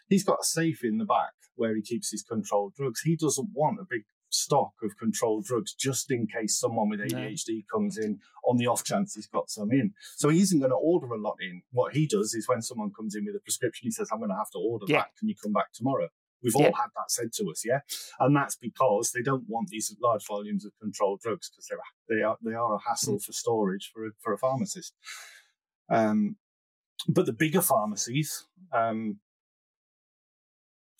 He's 0.08 0.24
got 0.24 0.40
a 0.42 0.44
safe 0.44 0.84
in 0.84 0.98
the 0.98 1.04
back 1.04 1.32
where 1.56 1.74
he 1.74 1.82
keeps 1.82 2.10
his 2.10 2.22
controlled 2.22 2.74
drugs. 2.74 3.00
He 3.00 3.16
doesn't 3.16 3.48
want 3.52 3.80
a 3.80 3.86
big 3.88 4.02
stock 4.28 4.72
of 4.82 4.96
controlled 4.96 5.44
drugs 5.44 5.74
just 5.74 6.10
in 6.10 6.26
case 6.26 6.58
someone 6.58 6.88
with 6.88 7.00
ADHD 7.00 7.48
no. 7.48 7.62
comes 7.72 7.98
in 7.98 8.20
on 8.46 8.56
the 8.56 8.66
off 8.66 8.84
chance 8.84 9.14
he's 9.14 9.26
got 9.26 9.50
some 9.50 9.72
in. 9.72 9.92
So 10.16 10.28
he 10.28 10.40
isn't 10.40 10.60
going 10.60 10.70
to 10.70 10.76
order 10.76 11.12
a 11.12 11.20
lot 11.20 11.36
in. 11.40 11.62
What 11.72 11.94
he 11.94 12.06
does 12.06 12.34
is 12.34 12.48
when 12.48 12.62
someone 12.62 12.92
comes 12.96 13.14
in 13.14 13.24
with 13.24 13.34
a 13.34 13.40
prescription, 13.40 13.86
he 13.86 13.90
says, 13.90 14.08
I'm 14.12 14.18
going 14.18 14.30
to 14.30 14.36
have 14.36 14.50
to 14.50 14.58
order 14.58 14.86
yeah. 14.88 14.98
that. 14.98 15.16
Can 15.18 15.28
you 15.28 15.34
come 15.42 15.52
back 15.52 15.72
tomorrow? 15.72 16.08
We've 16.42 16.56
all 16.56 16.62
had 16.62 16.90
that 16.96 17.10
said 17.10 17.32
to 17.34 17.50
us, 17.50 17.62
yeah, 17.64 17.80
and 18.18 18.34
that's 18.34 18.56
because 18.56 19.12
they 19.12 19.22
don't 19.22 19.48
want 19.48 19.68
these 19.68 19.94
large 20.02 20.26
volumes 20.26 20.64
of 20.64 20.72
controlled 20.80 21.20
drugs 21.20 21.50
because 21.50 21.66
they're 21.66 22.16
they 22.16 22.22
are 22.22 22.36
they 22.42 22.54
are 22.54 22.74
a 22.74 22.88
hassle 22.88 23.16
mm. 23.16 23.22
for 23.22 23.32
storage 23.32 23.90
for 23.92 24.06
a, 24.06 24.10
for 24.20 24.32
a 24.32 24.38
pharmacist. 24.38 24.94
Um, 25.90 26.36
but 27.08 27.26
the 27.26 27.32
bigger 27.32 27.62
pharmacies 27.62 28.46
um, 28.72 29.18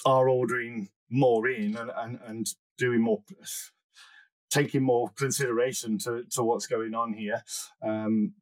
are 0.04 0.28
ordering 0.28 0.88
more 1.10 1.48
in 1.48 1.76
and, 1.76 1.90
and, 1.94 2.18
and 2.26 2.46
doing 2.78 3.00
more 3.00 3.22
taking 4.50 4.82
more 4.82 5.10
consideration 5.16 5.96
to, 5.98 6.24
to 6.30 6.42
what's 6.42 6.66
going 6.66 6.94
on 6.94 7.12
here. 7.12 7.42
Um, 7.82 8.34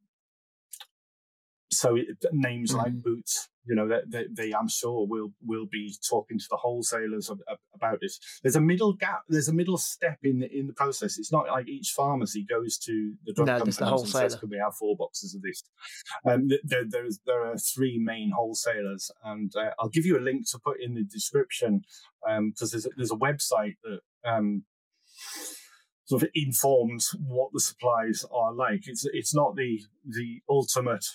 so 1.71 1.95
it, 1.95 2.17
names 2.31 2.71
mm-hmm. 2.71 2.79
like 2.79 3.01
Boots, 3.01 3.49
you 3.69 3.75
know, 3.75 3.87
they, 3.87 4.01
they, 4.07 4.25
they, 4.31 4.53
I'm 4.53 4.67
sure 4.67 5.05
will 5.07 5.31
will 5.45 5.67
be 5.71 5.93
talking 6.09 6.39
to 6.39 6.45
the 6.49 6.57
wholesalers 6.57 7.29
about 7.75 7.99
this. 8.01 8.19
There's 8.41 8.55
a 8.55 8.61
middle 8.61 8.93
gap. 8.93 9.21
There's 9.29 9.47
a 9.47 9.53
middle 9.53 9.77
step 9.77 10.17
in 10.23 10.39
the 10.39 10.49
in 10.51 10.65
the 10.65 10.73
process. 10.73 11.19
It's 11.19 11.31
not 11.31 11.45
like 11.47 11.67
each 11.67 11.93
pharmacy 11.95 12.43
goes 12.49 12.79
to 12.79 13.13
the 13.25 13.33
drug 13.33 13.45
no, 13.45 13.53
companies 13.57 13.77
the 13.77 13.85
and 13.85 14.09
says, 14.09 14.35
"Could 14.35 14.49
we 14.49 14.57
have 14.57 14.73
four 14.73 14.95
boxes 14.97 15.35
of 15.35 15.43
this?" 15.43 15.61
Um, 16.25 16.49
there, 16.63 16.83
there's 16.89 17.19
there 17.27 17.45
are 17.45 17.57
three 17.57 17.99
main 18.03 18.31
wholesalers, 18.35 19.11
and 19.23 19.55
uh, 19.55 19.69
I'll 19.77 19.89
give 19.89 20.05
you 20.07 20.17
a 20.17 20.19
link 20.19 20.49
to 20.49 20.57
put 20.57 20.81
in 20.81 20.95
the 20.95 21.03
description 21.03 21.83
because 22.23 22.37
um, 22.37 22.53
there's 22.71 22.85
a, 22.87 22.89
there's 22.97 23.11
a 23.11 23.15
website 23.15 23.75
that. 23.83 23.99
Um, 24.27 24.63
sort 26.05 26.23
of 26.23 26.29
informs 26.33 27.11
what 27.23 27.51
the 27.53 27.59
supplies 27.59 28.25
are 28.31 28.51
like. 28.51 28.87
It's 28.87 29.05
it's 29.13 29.35
not 29.35 29.55
the 29.55 29.79
the 30.03 30.41
ultimate 30.49 31.05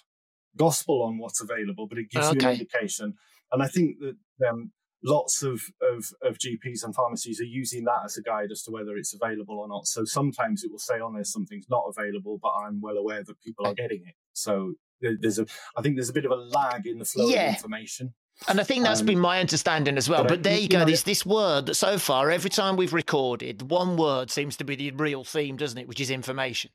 gospel 0.56 1.02
on 1.02 1.18
what's 1.18 1.40
available, 1.40 1.86
but 1.86 1.98
it 1.98 2.10
gives 2.10 2.26
okay. 2.28 2.40
you 2.40 2.46
an 2.46 2.52
indication. 2.52 3.14
And 3.52 3.62
I 3.62 3.66
think 3.66 3.96
that 4.00 4.48
um, 4.48 4.72
lots 5.02 5.42
of, 5.42 5.62
of, 5.82 6.06
of 6.22 6.38
GPs 6.38 6.84
and 6.84 6.94
pharmacies 6.94 7.40
are 7.40 7.44
using 7.44 7.84
that 7.84 8.00
as 8.04 8.16
a 8.16 8.22
guide 8.22 8.50
as 8.50 8.62
to 8.62 8.70
whether 8.70 8.96
it's 8.96 9.14
available 9.14 9.58
or 9.58 9.68
not. 9.68 9.86
So 9.86 10.04
sometimes 10.04 10.64
it 10.64 10.70
will 10.70 10.78
say 10.78 10.98
on 11.00 11.14
there 11.14 11.24
something's 11.24 11.66
not 11.68 11.84
available, 11.86 12.38
but 12.42 12.50
I'm 12.50 12.80
well 12.80 12.96
aware 12.96 13.22
that 13.22 13.40
people 13.42 13.66
are 13.66 13.74
getting 13.74 14.02
it. 14.06 14.14
So 14.32 14.74
there's 15.00 15.38
a, 15.38 15.46
I 15.76 15.82
think 15.82 15.96
there's 15.96 16.08
a 16.08 16.14
bit 16.14 16.24
of 16.24 16.30
a 16.32 16.36
lag 16.36 16.86
in 16.86 16.98
the 16.98 17.04
flow 17.04 17.28
yeah. 17.28 17.50
of 17.50 17.56
information. 17.56 18.14
And 18.48 18.60
I 18.60 18.64
think 18.64 18.82
that's 18.82 19.00
um, 19.00 19.06
been 19.06 19.20
my 19.20 19.38
understanding 19.38 19.96
as 19.96 20.08
well. 20.08 20.22
But, 20.22 20.28
but 20.28 20.42
there 20.42 20.58
you 20.58 20.68
go. 20.68 20.80
Know, 20.80 20.84
this 20.86 21.04
this 21.04 21.24
word 21.24 21.66
that 21.66 21.76
so 21.76 21.98
far, 21.98 22.32
every 22.32 22.50
time 22.50 22.76
we've 22.76 22.92
recorded, 22.92 23.70
one 23.70 23.96
word 23.96 24.28
seems 24.28 24.56
to 24.56 24.64
be 24.64 24.74
the 24.74 24.90
real 24.90 25.22
theme, 25.22 25.56
doesn't 25.56 25.78
it? 25.78 25.86
Which 25.86 26.00
is 26.00 26.10
information. 26.10 26.72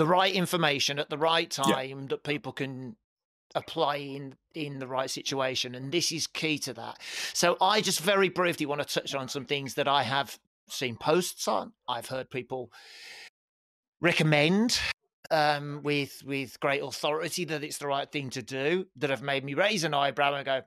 The 0.00 0.06
right 0.06 0.32
information 0.32 0.98
at 0.98 1.10
the 1.10 1.18
right 1.18 1.50
time 1.50 2.00
yeah. 2.00 2.06
that 2.08 2.24
people 2.24 2.52
can 2.52 2.96
apply 3.54 3.96
in 3.96 4.34
in 4.54 4.78
the 4.78 4.86
right 4.86 5.10
situation, 5.10 5.74
and 5.74 5.92
this 5.92 6.10
is 6.10 6.26
key 6.26 6.58
to 6.60 6.72
that. 6.72 6.96
So 7.34 7.58
I 7.60 7.82
just 7.82 8.00
very 8.00 8.30
briefly 8.30 8.64
want 8.64 8.80
to 8.80 9.00
touch 9.00 9.14
on 9.14 9.28
some 9.28 9.44
things 9.44 9.74
that 9.74 9.86
I 9.86 10.04
have 10.04 10.38
seen 10.70 10.96
posts 10.96 11.46
on. 11.46 11.74
I've 11.86 12.06
heard 12.06 12.30
people 12.30 12.72
recommend 14.00 14.80
um, 15.30 15.82
with 15.82 16.22
with 16.24 16.58
great 16.60 16.82
authority 16.82 17.44
that 17.44 17.62
it's 17.62 17.76
the 17.76 17.86
right 17.86 18.10
thing 18.10 18.30
to 18.30 18.42
do 18.42 18.86
that 18.96 19.10
have 19.10 19.20
made 19.20 19.44
me 19.44 19.52
raise 19.52 19.84
an 19.84 19.92
eyebrow 19.92 20.32
and 20.32 20.46
go, 20.46 20.62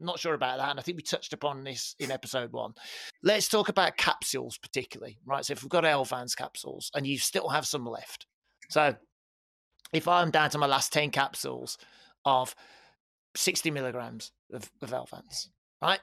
not 0.00 0.18
sure 0.18 0.34
about 0.34 0.58
that. 0.58 0.68
And 0.68 0.78
I 0.78 0.82
think 0.82 0.98
we 0.98 1.02
touched 1.02 1.32
upon 1.32 1.64
this 1.64 1.94
in 1.98 2.10
episode 2.10 2.52
one. 2.52 2.74
Let's 3.22 3.48
talk 3.48 3.70
about 3.70 3.96
capsules, 3.96 4.58
particularly, 4.58 5.16
right? 5.24 5.46
So 5.46 5.52
if 5.52 5.62
we've 5.62 5.70
got 5.70 5.84
Elvanse 5.84 6.36
capsules 6.36 6.90
and 6.94 7.06
you 7.06 7.16
still 7.16 7.48
have 7.48 7.66
some 7.66 7.86
left. 7.86 8.26
So 8.70 8.94
if 9.92 10.08
I'm 10.08 10.30
down 10.30 10.50
to 10.50 10.58
my 10.58 10.66
last 10.66 10.92
10 10.92 11.10
capsules 11.10 11.76
of 12.24 12.54
60 13.36 13.70
milligrams 13.70 14.32
of, 14.52 14.70
of 14.80 14.90
Elvanse, 14.90 15.48
right? 15.82 16.00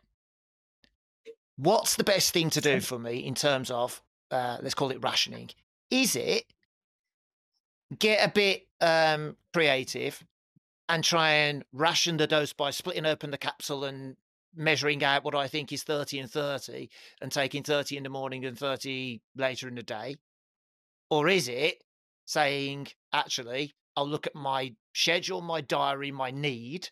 What's 1.56 1.96
the 1.96 2.04
best 2.04 2.34
thing 2.34 2.50
to 2.52 2.62
do 2.62 2.80
for 2.82 3.00
me 3.00 3.18
in 3.18 3.34
terms 3.34 3.72
of, 3.72 4.02
uh, 4.30 4.58
let's 4.62 4.76
call 4.76 4.92
it 4.92 5.02
rationing? 5.02 5.50
Is 5.90 6.16
it 6.16 6.44
get 7.98 8.28
a 8.28 8.32
bit 8.32 8.68
um, 8.82 9.38
creative 9.54 10.24
and 10.90 11.04
try 11.04 11.32
and 11.32 11.64
ration 11.72 12.18
the 12.18 12.28
dose 12.28 12.54
by 12.54 12.72
splitting 12.72 13.06
open 13.06 13.32
the 13.32 13.38
capsule 13.38 13.86
and 13.86 14.18
measuring 14.56 15.04
out 15.04 15.24
what 15.24 15.36
I 15.36 15.48
think 15.48 15.72
is 15.72 15.84
30 15.84 16.20
and 16.20 16.30
30 16.30 16.90
and 17.22 17.32
taking 17.32 17.64
30 17.64 17.98
in 17.98 18.04
the 18.04 18.10
morning 18.10 18.46
and 18.46 18.58
30 18.58 19.22
later 19.36 19.68
in 19.68 19.76
the 19.76 19.84
day? 19.84 20.18
Or 21.10 21.30
is 21.30 21.48
it 21.48 21.82
saying, 22.28 22.88
actually, 23.14 23.74
I'll 23.96 24.08
look 24.08 24.28
at 24.28 24.36
my 24.36 24.76
schedule, 24.94 25.42
my 25.42 25.62
diary, 25.62 26.12
my 26.12 26.30
need, 26.30 26.90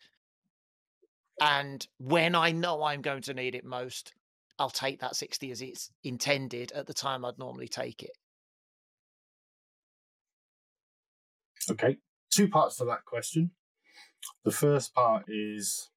and 1.42 1.86
when 2.00 2.34
I 2.34 2.52
know 2.52 2.84
I'm 2.84 3.02
going 3.02 3.22
to 3.24 3.34
need 3.34 3.56
it 3.56 3.66
most, 3.66 4.14
I'll 4.58 4.70
take 4.70 5.02
that 5.02 5.16
60 5.16 5.52
as 5.52 5.62
it's 5.62 5.92
intended 6.04 6.72
at 6.72 6.88
the 6.88 6.94
time 6.94 7.26
I'd 7.26 7.38
normally 7.38 7.68
take 7.68 8.02
it. 8.02 8.18
Okay, 11.70 11.98
two 12.32 12.48
parts 12.48 12.78
to 12.78 12.86
that 12.86 13.04
question. 13.06 13.52
The 14.46 14.52
first 14.52 14.94
part 14.94 15.26
is 15.28 15.90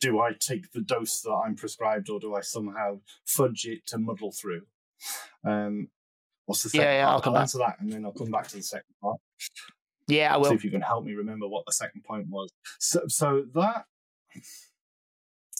do 0.00 0.20
I 0.20 0.32
take 0.38 0.70
the 0.72 0.80
dose 0.80 1.22
that 1.22 1.32
I'm 1.32 1.56
prescribed 1.56 2.10
or 2.10 2.20
do 2.20 2.34
I 2.34 2.40
somehow 2.42 3.00
fudge 3.26 3.64
it 3.64 3.86
to 3.86 3.98
muddle 3.98 4.32
through? 4.32 4.62
Um, 5.44 5.88
what's 6.46 6.62
the 6.62 6.70
second 6.70 6.86
yeah, 6.86 6.92
yeah, 6.92 7.04
part? 7.04 7.14
I'll, 7.14 7.20
come 7.22 7.34
I'll 7.34 7.40
answer 7.40 7.58
that 7.58 7.76
and 7.80 7.92
then 7.92 8.04
I'll 8.04 8.12
come 8.12 8.30
back 8.30 8.48
to 8.48 8.56
the 8.56 8.62
second 8.62 8.94
part. 9.00 9.18
Yeah, 10.06 10.34
I 10.34 10.36
will. 10.36 10.50
See 10.50 10.54
if 10.54 10.64
you 10.64 10.70
can 10.70 10.82
help 10.82 11.04
me 11.04 11.14
remember 11.14 11.48
what 11.48 11.64
the 11.66 11.72
second 11.72 12.04
point 12.04 12.26
was. 12.28 12.50
So, 12.78 13.02
so 13.08 13.44
that, 13.54 13.84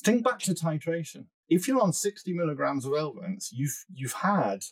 think 0.05 0.25
back 0.25 0.39
to 0.41 0.55
titration. 0.55 1.27
If 1.49 1.69
you're 1.69 1.81
on 1.81 1.93
60 1.93 2.33
milligrams 2.33 2.85
of 2.85 2.93
Elvanse, 2.93 3.49
you've, 3.53 3.85
you've 3.93 4.13
had 4.13 4.65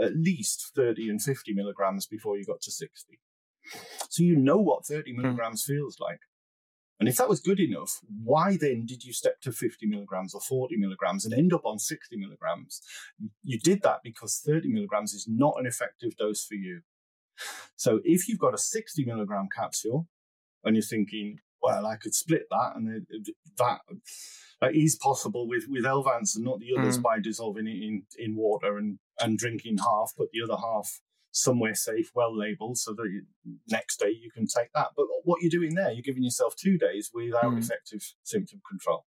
at 0.00 0.16
least 0.16 0.72
30 0.74 1.10
and 1.10 1.22
50 1.22 1.52
milligrams 1.54 2.06
before 2.06 2.38
you 2.38 2.44
got 2.44 2.60
to 2.62 2.70
60. 2.70 3.18
So 4.08 4.22
you 4.22 4.36
know 4.36 4.58
what 4.58 4.86
30 4.86 5.12
hmm. 5.12 5.22
milligrams 5.22 5.62
mm. 5.62 5.66
feels 5.66 5.98
like. 6.00 6.20
And 7.00 7.08
if 7.08 7.16
that 7.16 7.30
was 7.30 7.40
good 7.40 7.58
enough, 7.58 8.00
why 8.22 8.58
then 8.60 8.84
did 8.84 9.04
you 9.04 9.14
step 9.14 9.40
to 9.40 9.52
50 9.52 9.86
milligrams 9.86 10.34
or 10.34 10.40
40 10.40 10.76
milligrams 10.76 11.24
and 11.24 11.32
end 11.32 11.54
up 11.54 11.64
on 11.64 11.78
60 11.78 12.14
milligrams? 12.18 12.82
You 13.42 13.58
did 13.58 13.80
that 13.82 14.00
because 14.04 14.42
30 14.46 14.68
milligrams 14.68 15.14
is 15.14 15.26
not 15.26 15.54
an 15.58 15.66
effective 15.66 16.14
dose 16.18 16.44
for 16.44 16.56
you. 16.56 16.82
So 17.74 18.00
if 18.04 18.28
you've 18.28 18.38
got 18.38 18.52
a 18.52 18.58
60 18.58 19.04
milligram 19.06 19.48
capsule 19.54 20.08
and 20.62 20.76
you're 20.76 20.82
thinking, 20.82 21.38
well, 21.62 21.86
I 21.86 21.96
could 21.96 22.14
split 22.14 22.44
that, 22.50 22.72
and 22.76 23.06
that 23.58 23.80
that 24.60 24.74
is 24.74 24.96
possible 24.96 25.48
with 25.48 25.64
with 25.68 25.84
Elvanse 25.84 26.36
and 26.36 26.44
not 26.44 26.60
the 26.60 26.74
others 26.78 26.98
mm. 26.98 27.02
by 27.02 27.20
dissolving 27.20 27.66
it 27.66 27.82
in 27.82 28.02
in 28.18 28.36
water 28.36 28.78
and 28.78 28.98
and 29.18 29.38
drinking 29.38 29.78
half, 29.78 30.12
but 30.16 30.28
the 30.32 30.42
other 30.42 30.60
half 30.60 31.00
somewhere 31.32 31.74
safe, 31.74 32.10
well 32.14 32.36
labeled, 32.36 32.78
so 32.78 32.92
that 32.92 33.08
you, 33.10 33.22
next 33.68 33.98
day 34.00 34.10
you 34.10 34.30
can 34.30 34.46
take 34.46 34.72
that. 34.74 34.88
But 34.96 35.06
what 35.24 35.40
you're 35.42 35.50
doing 35.50 35.74
there, 35.74 35.90
you're 35.90 36.02
giving 36.02 36.24
yourself 36.24 36.54
two 36.56 36.78
days 36.78 37.10
without 37.12 37.52
mm. 37.52 37.58
effective 37.58 38.02
symptom 38.22 38.60
control. 38.68 39.06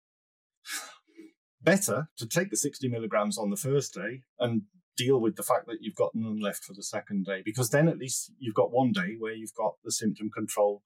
Better 1.62 2.10
to 2.18 2.28
take 2.28 2.50
the 2.50 2.58
60 2.58 2.88
milligrams 2.90 3.38
on 3.38 3.50
the 3.50 3.56
first 3.56 3.94
day 3.94 4.24
and 4.40 4.64
deal 4.96 5.20
with 5.20 5.36
the 5.36 5.44
fact 5.44 5.66
that 5.68 5.78
you've 5.82 5.96
got 5.96 6.12
none 6.14 6.40
left 6.40 6.64
for 6.64 6.74
the 6.74 6.84
second 6.84 7.26
day, 7.26 7.42
because 7.44 7.70
then 7.70 7.88
at 7.88 7.98
least 7.98 8.32
you've 8.40 8.56
got 8.56 8.72
one 8.72 8.92
day 8.92 9.16
where 9.18 9.34
you've 9.34 9.56
got 9.56 9.76
the 9.84 9.92
symptom 9.92 10.30
control 10.30 10.84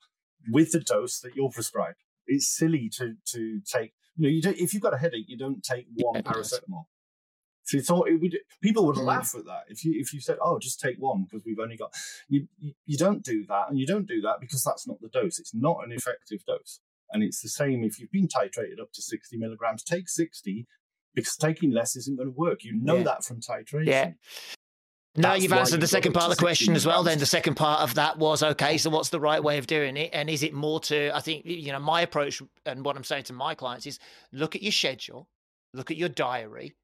with 0.50 0.72
the 0.72 0.80
dose 0.80 1.20
that 1.20 1.36
you're 1.36 1.50
prescribed. 1.50 1.98
It's 2.26 2.48
silly 2.48 2.90
to 2.98 3.16
to 3.34 3.62
take. 3.66 3.94
You 4.16 4.24
know, 4.24 4.30
you 4.30 4.42
don't, 4.42 4.58
if 4.58 4.74
you've 4.74 4.84
got 4.84 4.96
a 4.96 4.98
headache, 4.98 5.26
you 5.28 5.38
don't 5.38 5.64
take 5.64 5.86
one 5.94 6.24
paracetamol. 6.24 6.86
So 7.68 7.78
it's 7.78 7.90
all, 7.90 8.06
it 8.06 8.16
would, 8.22 8.38
people 8.62 8.86
would 8.86 8.96
mm. 8.96 9.04
laugh 9.04 9.36
at 9.38 9.46
that 9.46 9.64
if 9.68 9.84
you 9.84 10.00
if 10.00 10.14
you 10.14 10.22
said, 10.22 10.38
"Oh, 10.42 10.58
just 10.58 10.80
take 10.80 10.96
one 11.00 11.26
because 11.26 11.46
we've 11.46 11.60
only 11.60 11.76
got." 11.76 11.94
You, 12.30 12.48
you 12.58 12.74
you 12.86 12.98
don't 12.98 13.24
do 13.24 13.46
that, 13.48 13.70
and 13.70 13.78
you 13.78 13.86
don't 13.86 14.08
do 14.08 14.22
that 14.22 14.38
because 14.40 14.64
that's 14.64 14.88
not 14.88 15.02
the 15.02 15.10
dose. 15.10 15.38
It's 15.38 15.54
not 15.54 15.84
an 15.86 15.92
effective 15.92 16.46
dose, 16.46 16.80
and 17.12 17.22
it's 17.22 17.42
the 17.42 17.50
same 17.50 17.84
if 17.84 18.00
you've 18.00 18.12
been 18.12 18.30
titrated 18.30 18.80
up 18.82 18.94
to 18.94 19.02
sixty 19.02 19.36
milligrams. 19.36 19.84
Take 19.84 20.08
sixty 20.08 20.66
because 21.14 21.36
taking 21.36 21.72
less 21.72 21.98
isn't 21.98 22.16
going 22.16 22.30
to 22.30 22.40
work. 22.40 22.64
You 22.64 22.74
know 22.74 22.98
yeah. 22.98 23.04
that 23.04 23.26
from 23.26 23.42
titration. 23.42 23.86
Yeah. 23.86 24.12
No, 25.18 25.34
you've 25.34 25.52
answered 25.52 25.82
the 25.82 25.88
second 25.88 26.14
part 26.14 26.32
of 26.32 26.38
the 26.38 26.42
question 26.42 26.76
as 26.76 26.86
well. 26.86 27.04
Then 27.04 27.18
the 27.18 27.26
second 27.26 27.56
part 27.56 27.82
of 27.82 27.96
that 27.96 28.18
was 28.18 28.44
okay. 28.44 28.78
So, 28.78 28.92
what's 28.92 29.10
the 29.10 29.20
right 29.20 29.44
way 29.44 29.58
of 29.58 29.68
doing 29.68 29.98
it? 29.98 30.12
And 30.14 30.30
is 30.30 30.44
it 30.44 30.54
more 30.54 30.80
to? 30.82 31.14
I 31.14 31.20
think 31.20 31.44
you 31.46 31.74
know 31.74 31.80
my 31.80 32.02
approach 32.02 32.42
and 32.66 32.86
what 32.86 32.96
I'm 32.96 33.04
saying 33.04 33.24
to 33.26 33.34
my 33.34 33.56
clients 33.56 33.86
is 33.88 34.00
look 34.32 34.56
at 34.56 34.62
your 34.62 34.72
schedule, 34.72 35.28
look 35.74 35.92
at 35.92 35.98
your 35.98 36.08
diary, 36.08 36.76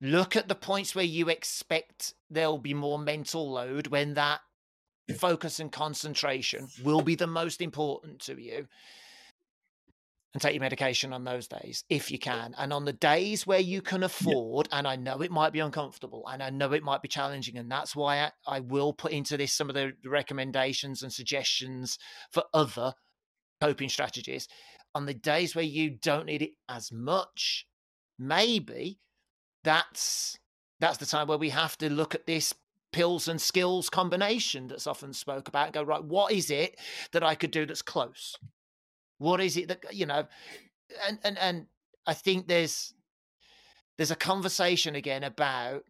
look 0.00 0.36
at 0.36 0.48
the 0.48 0.54
points 0.54 0.94
where 0.94 1.04
you 1.04 1.28
expect 1.28 2.14
there'll 2.30 2.58
be 2.58 2.74
more 2.74 2.98
mental 2.98 3.50
load 3.50 3.88
when 3.88 4.14
that 4.14 4.40
focus 5.16 5.58
and 5.58 5.72
concentration 5.72 6.68
will 6.84 7.00
be 7.00 7.14
the 7.14 7.26
most 7.26 7.60
important 7.60 8.20
to 8.20 8.40
you 8.40 8.66
and 10.34 10.42
take 10.42 10.54
your 10.54 10.60
medication 10.60 11.12
on 11.12 11.24
those 11.24 11.48
days 11.48 11.84
if 11.88 12.10
you 12.10 12.18
can. 12.18 12.54
And 12.58 12.72
on 12.72 12.84
the 12.84 12.92
days 12.92 13.46
where 13.46 13.60
you 13.60 13.80
can 13.80 14.02
afford, 14.02 14.68
and 14.70 14.86
I 14.86 14.96
know 14.96 15.22
it 15.22 15.30
might 15.30 15.52
be 15.52 15.60
uncomfortable 15.60 16.28
and 16.30 16.42
I 16.42 16.50
know 16.50 16.72
it 16.72 16.82
might 16.82 17.02
be 17.02 17.08
challenging, 17.08 17.56
and 17.56 17.70
that's 17.70 17.96
why 17.96 18.18
I, 18.18 18.30
I 18.46 18.60
will 18.60 18.92
put 18.92 19.12
into 19.12 19.36
this 19.36 19.52
some 19.52 19.68
of 19.68 19.74
the 19.74 19.92
recommendations 20.04 21.02
and 21.02 21.12
suggestions 21.12 21.98
for 22.30 22.44
other 22.52 22.92
coping 23.60 23.88
strategies. 23.88 24.48
On 24.94 25.06
the 25.06 25.14
days 25.14 25.54
where 25.54 25.64
you 25.64 25.90
don't 25.90 26.26
need 26.26 26.42
it 26.42 26.52
as 26.68 26.92
much, 26.92 27.66
maybe 28.18 28.98
that's 29.68 30.38
that's 30.80 30.96
the 30.96 31.04
time 31.04 31.26
where 31.26 31.36
we 31.36 31.50
have 31.50 31.76
to 31.76 31.90
look 31.90 32.14
at 32.14 32.26
this 32.26 32.54
pills 32.90 33.28
and 33.28 33.38
skills 33.38 33.90
combination 33.90 34.66
that's 34.66 34.86
often 34.86 35.12
spoke 35.12 35.46
about 35.46 35.66
and 35.66 35.74
go, 35.74 35.82
right, 35.82 36.02
what 36.02 36.32
is 36.32 36.50
it 36.50 36.78
that 37.12 37.22
I 37.22 37.34
could 37.34 37.50
do 37.50 37.66
that's 37.66 37.82
close? 37.82 38.38
What 39.18 39.42
is 39.42 39.58
it 39.58 39.68
that, 39.68 39.84
you 39.92 40.06
know, 40.06 40.26
and, 41.06 41.18
and, 41.22 41.36
and 41.38 41.66
I 42.06 42.14
think 42.14 42.48
there's, 42.48 42.94
there's 43.98 44.10
a 44.10 44.16
conversation 44.16 44.94
again 44.94 45.22
about, 45.22 45.84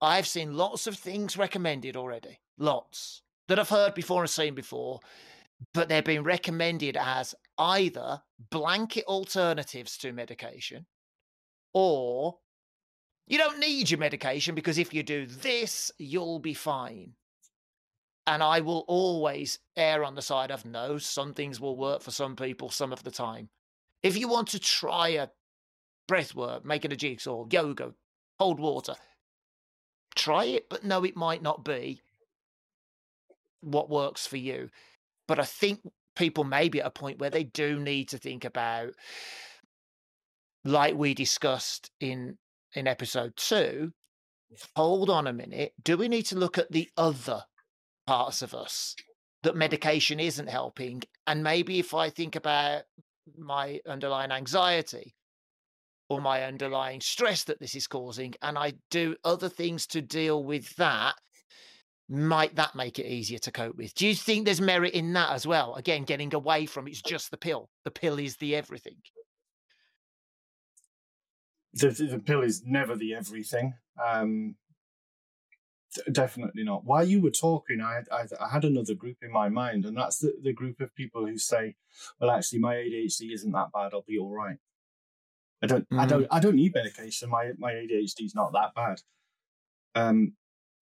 I've 0.00 0.26
seen 0.26 0.56
lots 0.56 0.86
of 0.86 0.96
things 0.96 1.36
recommended 1.36 1.96
already, 1.96 2.38
lots 2.56 3.20
that 3.48 3.58
I've 3.58 3.68
heard 3.68 3.94
before 3.94 4.22
and 4.22 4.30
seen 4.30 4.54
before, 4.54 5.00
but 5.74 5.90
they're 5.90 6.00
being 6.00 6.22
recommended 6.22 6.96
as 6.96 7.34
either 7.58 8.22
blanket 8.50 9.04
alternatives 9.06 9.98
to 9.98 10.12
medication 10.12 10.86
or 11.74 12.38
you 13.28 13.36
don't 13.38 13.58
need 13.58 13.90
your 13.90 14.00
medication 14.00 14.54
because 14.54 14.78
if 14.78 14.94
you 14.94 15.02
do 15.02 15.26
this, 15.26 15.92
you'll 15.98 16.38
be 16.38 16.54
fine. 16.54 17.12
And 18.26 18.42
I 18.42 18.60
will 18.60 18.84
always 18.88 19.58
err 19.76 20.02
on 20.04 20.14
the 20.14 20.22
side 20.22 20.50
of 20.50 20.64
no, 20.64 20.98
some 20.98 21.34
things 21.34 21.60
will 21.60 21.76
work 21.76 22.02
for 22.02 22.10
some 22.10 22.36
people 22.36 22.70
some 22.70 22.92
of 22.92 23.02
the 23.02 23.10
time. 23.10 23.48
If 24.02 24.16
you 24.16 24.28
want 24.28 24.48
to 24.48 24.58
try 24.58 25.08
a 25.08 25.28
breath 26.06 26.34
work, 26.34 26.64
making 26.64 26.92
a 26.92 26.96
jigsaw, 26.96 27.46
yoga, 27.50 27.92
hold 28.38 28.60
water, 28.60 28.94
try 30.14 30.44
it, 30.44 30.68
but 30.70 30.84
no, 30.84 31.04
it 31.04 31.16
might 31.16 31.42
not 31.42 31.64
be 31.64 32.00
what 33.60 33.90
works 33.90 34.26
for 34.26 34.36
you. 34.36 34.70
But 35.26 35.38
I 35.38 35.44
think 35.44 35.80
people 36.16 36.44
may 36.44 36.68
be 36.68 36.80
at 36.80 36.86
a 36.86 36.90
point 36.90 37.18
where 37.18 37.30
they 37.30 37.44
do 37.44 37.78
need 37.78 38.08
to 38.10 38.18
think 38.18 38.44
about, 38.44 38.94
like 40.64 40.94
we 40.94 41.14
discussed 41.14 41.90
in 42.00 42.38
in 42.74 42.86
episode 42.86 43.32
two, 43.36 43.92
hold 44.76 45.10
on 45.10 45.26
a 45.26 45.32
minute. 45.32 45.72
Do 45.82 45.96
we 45.96 46.08
need 46.08 46.24
to 46.26 46.38
look 46.38 46.58
at 46.58 46.70
the 46.70 46.88
other 46.96 47.42
parts 48.06 48.42
of 48.42 48.54
us 48.54 48.94
that 49.42 49.54
mm. 49.54 49.58
medication 49.58 50.20
isn't 50.20 50.48
helping? 50.48 51.02
And 51.26 51.42
maybe 51.42 51.78
if 51.78 51.94
I 51.94 52.10
think 52.10 52.36
about 52.36 52.82
my 53.36 53.80
underlying 53.86 54.32
anxiety 54.32 55.14
or 56.08 56.20
my 56.20 56.44
underlying 56.44 57.00
stress 57.00 57.44
that 57.44 57.60
this 57.60 57.74
is 57.74 57.86
causing, 57.86 58.34
and 58.40 58.56
I 58.56 58.74
do 58.90 59.14
other 59.24 59.48
things 59.48 59.86
to 59.88 60.00
deal 60.00 60.42
with 60.42 60.74
that, 60.76 61.14
might 62.08 62.56
that 62.56 62.74
make 62.74 62.98
it 62.98 63.06
easier 63.06 63.38
to 63.40 63.52
cope 63.52 63.76
with? 63.76 63.94
Do 63.94 64.06
you 64.06 64.14
think 64.14 64.46
there's 64.46 64.62
merit 64.62 64.94
in 64.94 65.12
that 65.12 65.30
as 65.30 65.46
well? 65.46 65.74
Again, 65.74 66.04
getting 66.04 66.32
away 66.32 66.64
from 66.64 66.88
it's 66.88 67.02
just 67.02 67.30
the 67.30 67.36
pill. 67.36 67.68
The 67.84 67.90
pill 67.90 68.18
is 68.18 68.36
the 68.36 68.56
everything 68.56 68.96
the, 71.74 71.88
the 71.90 72.18
pill 72.18 72.42
is 72.42 72.62
never 72.64 72.96
the 72.96 73.14
everything. 73.14 73.74
Um, 74.04 74.56
definitely 76.12 76.64
not. 76.64 76.84
While 76.84 77.04
you 77.04 77.20
were 77.20 77.30
talking, 77.30 77.80
I 77.80 77.94
had, 77.94 78.08
I, 78.10 78.44
I 78.44 78.48
had 78.50 78.64
another 78.64 78.94
group 78.94 79.18
in 79.22 79.32
my 79.32 79.48
mind, 79.48 79.84
and 79.84 79.96
that's 79.96 80.18
the, 80.18 80.34
the 80.42 80.52
group 80.52 80.80
of 80.80 80.94
people 80.94 81.26
who 81.26 81.38
say, 81.38 81.76
"Well, 82.20 82.30
actually, 82.30 82.60
my 82.60 82.74
ADHD 82.76 83.32
isn't 83.32 83.52
that 83.52 83.72
bad. 83.72 83.92
I'll 83.92 84.04
be 84.06 84.18
all 84.18 84.34
right. 84.34 84.58
I 85.62 85.66
don't, 85.66 85.88
mm. 85.90 85.98
I 85.98 86.06
don't, 86.06 86.26
I 86.30 86.40
don't 86.40 86.56
need 86.56 86.74
medication. 86.74 87.30
My 87.30 87.52
my 87.58 87.72
ADHD 87.72 88.24
is 88.24 88.34
not 88.34 88.52
that 88.52 88.74
bad." 88.74 89.00
Um, 89.94 90.34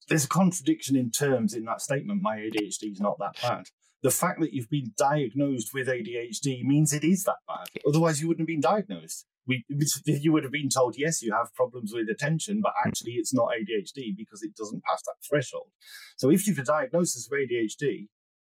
there's 0.08 0.24
a 0.24 0.28
contradiction 0.28 0.96
in 0.96 1.10
terms 1.10 1.54
in 1.54 1.64
that 1.64 1.80
statement. 1.80 2.22
My 2.22 2.36
ADHD 2.36 2.92
is 2.92 3.00
not 3.00 3.18
that 3.18 3.40
bad. 3.42 3.66
The 4.02 4.10
fact 4.10 4.40
that 4.40 4.52
you've 4.52 4.70
been 4.70 4.92
diagnosed 4.96 5.72
with 5.74 5.88
ADHD 5.88 6.62
means 6.62 6.92
it 6.92 7.02
is 7.02 7.24
that 7.24 7.38
bad. 7.48 7.68
Otherwise, 7.86 8.20
you 8.20 8.28
wouldn't 8.28 8.42
have 8.42 8.46
been 8.46 8.60
diagnosed 8.60 9.26
we 9.46 9.64
you 10.06 10.32
would 10.32 10.42
have 10.42 10.52
been 10.52 10.68
told 10.68 10.96
yes 10.96 11.22
you 11.22 11.32
have 11.32 11.54
problems 11.54 11.92
with 11.94 12.08
attention 12.08 12.60
but 12.60 12.72
hmm. 12.82 12.88
actually 12.88 13.12
it's 13.12 13.34
not 13.34 13.48
adhd 13.48 14.16
because 14.16 14.42
it 14.42 14.54
doesn't 14.56 14.82
pass 14.84 15.02
that 15.02 15.16
threshold. 15.28 15.68
So 16.16 16.30
if 16.30 16.46
you've 16.46 16.58
a 16.58 16.64
diagnosis 16.64 17.26
of 17.26 17.38
adhd 17.38 18.08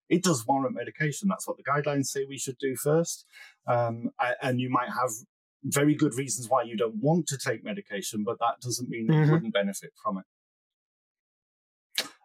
it 0.10 0.23
does 0.23 0.45
warrant 0.45 0.75
medication. 0.75 1.30
That's 1.30 1.47
what 1.47 1.56
the 1.56 1.63
guidelines 1.63 2.08
say 2.08 2.25
we 2.27 2.38
should 2.38 2.58
do 2.60 2.75
first. 2.75 3.25
Um, 3.65 4.10
and 4.41 4.60
you 4.60 4.69
might 4.69 4.89
have 4.89 5.12
very 5.63 5.95
good 5.95 6.15
reasons 6.15 6.49
why 6.49 6.63
you 6.63 6.75
don't 6.75 6.95
want 6.95 7.27
to 7.27 7.38
take 7.38 7.63
medication 7.63 8.23
but 8.25 8.39
that 8.39 8.60
doesn't 8.62 8.89
mean 8.89 9.06
that 9.06 9.13
mm-hmm. 9.13 9.25
you 9.25 9.32
wouldn't 9.32 9.54
benefit 9.54 9.91
from 10.04 10.17
it. 10.17 10.25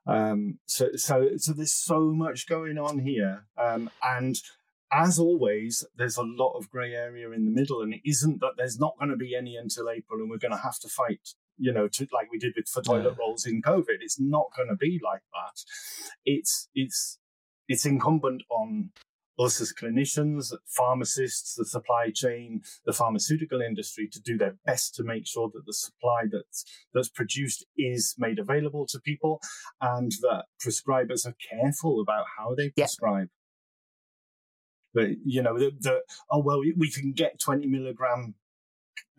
Um, 0.07 0.59
so, 0.67 0.91
so, 0.95 1.31
so 1.37 1.53
there's 1.53 1.73
so 1.73 2.13
much 2.13 2.47
going 2.49 2.79
on 2.79 3.01
here, 3.01 3.47
um, 3.59 3.91
and 4.03 4.37
as 4.97 5.19
always, 5.19 5.85
there's 5.97 6.17
a 6.17 6.23
lot 6.23 6.57
of 6.57 6.71
grey 6.71 6.95
area 6.95 7.31
in 7.31 7.45
the 7.45 7.51
middle, 7.51 7.83
and 7.83 7.93
it 7.93 8.01
isn't 8.05 8.41
that 8.41 8.53
there's 8.57 8.81
not 8.81 8.97
going 8.99 9.11
to 9.11 9.17
be 9.17 9.37
any 9.37 9.57
until 9.57 9.91
April, 9.91 10.21
and 10.21 10.31
we're 10.31 10.39
going 10.39 10.57
to 10.57 10.63
have 10.63 10.79
to 10.81 10.89
fight, 10.89 11.35
you 11.59 11.73
know, 11.73 11.87
to, 11.89 12.07
like 12.13 12.31
we 12.33 12.39
did 12.39 12.55
with 12.57 12.67
for 12.67 12.83
toilet 12.83 13.15
yeah. 13.17 13.19
rolls 13.19 13.45
in 13.45 13.61
COVID. 13.61 13.99
It's 14.01 14.19
not 14.19 14.47
going 14.57 14.71
to 14.71 14.77
be 14.77 14.99
like 15.05 15.21
that. 15.35 15.61
It's 16.25 16.69
it's 16.75 17.19
it's 17.69 17.85
incumbent 17.85 18.43
on 18.49 18.91
us 19.39 19.61
as 19.61 19.71
clinicians, 19.71 20.51
pharmacists, 20.67 21.57
the 21.57 21.67
supply 21.67 22.11
chain, 22.11 22.63
the 22.87 22.93
pharmaceutical 22.95 23.61
industry 23.61 24.09
to 24.11 24.21
do 24.21 24.39
their 24.39 24.57
best 24.65 24.95
to 24.95 25.03
make 25.03 25.27
sure 25.27 25.51
that 25.53 25.67
the 25.67 25.75
supply 25.75 26.23
that's 26.31 26.65
that's 26.95 27.11
produced 27.11 27.67
is 27.77 28.15
made 28.17 28.39
available 28.39 28.87
to 28.87 28.99
people, 29.01 29.43
and 29.83 30.13
that 30.23 30.45
prescribers 30.65 31.27
are 31.27 31.37
careful 31.51 32.01
about 32.01 32.25
how 32.39 32.55
they 32.55 32.71
prescribe. 32.71 33.29
But 34.97 35.09
you 35.27 35.43
know, 35.43 35.59
that 35.59 35.83
the 35.83 36.01
oh 36.31 36.39
well, 36.39 36.61
we 36.61 36.91
can 36.91 37.13
get 37.13 37.39
twenty 37.39 37.67
milligram 37.67 38.35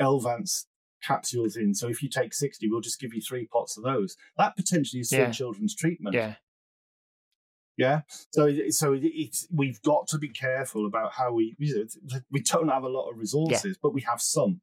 Elvanse 0.02 0.66
capsules 1.04 1.56
in. 1.56 1.76
So 1.76 1.88
if 1.88 2.02
you 2.02 2.10
take 2.10 2.34
sixty, 2.34 2.68
we'll 2.68 2.82
just 2.82 3.00
give 3.00 3.13
you 3.13 3.22
three 3.22 3.46
pots 3.46 3.78
of 3.78 3.84
those. 3.84 4.18
That 4.40 4.58
potentially 4.58 5.02
is 5.02 5.12
yeah. 5.12 5.30
children's 5.30 5.76
treatment. 5.76 6.16
Yeah. 6.16 6.34
Yeah. 7.78 8.02
So, 8.32 8.52
so 8.70 8.98
it's 9.00 9.48
we've 9.54 9.80
got 9.84 10.08
to 10.08 10.18
be 10.18 10.30
careful 10.30 10.88
about 10.88 11.13
how 11.13 11.32
we 11.32 11.56
we 11.60 12.42
don't 12.42 12.70
have 12.70 12.84
a 12.84 12.90
lot 12.90 13.12
of 13.12 13.20
resources, 13.20 13.63
yeah. 13.63 13.80
but 13.84 13.94
we 13.94 14.02
have 14.02 14.20
some. 14.20 14.62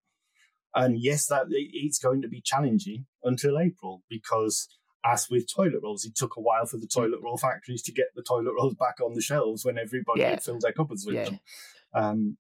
And 0.75 0.99
yes, 0.99 1.27
that 1.27 1.47
it's 1.49 2.01
going 2.01 2.23
to 2.23 2.29
be 2.29 2.41
challenging 2.41 3.07
until 3.23 3.61
April 3.61 4.03
because 4.11 4.69
as 5.05 5.29
with 5.31 5.53
toilet 5.53 5.81
rolls, 5.83 6.05
it 6.05 6.17
took 6.17 6.37
a 6.37 6.41
while 6.41 6.67
for 6.67 6.79
the 6.79 6.87
toilet 6.87 7.21
roll 7.23 7.37
factories 7.37 7.83
to 7.83 7.93
get 7.93 8.07
the 8.15 8.23
toilet 8.23 8.55
rolls 8.57 8.75
back 8.75 8.97
on 9.05 9.15
the 9.15 9.21
shelves 9.21 9.65
when 9.65 9.79
everybody 9.79 10.21
yeah. 10.21 10.31
had 10.31 10.43
filled 10.43 10.63
their 10.63 10.73
cupboards 10.73 11.05
with 11.07 11.17
yeah. 11.17 11.25
them. 11.25 11.41
Um, 11.95 12.37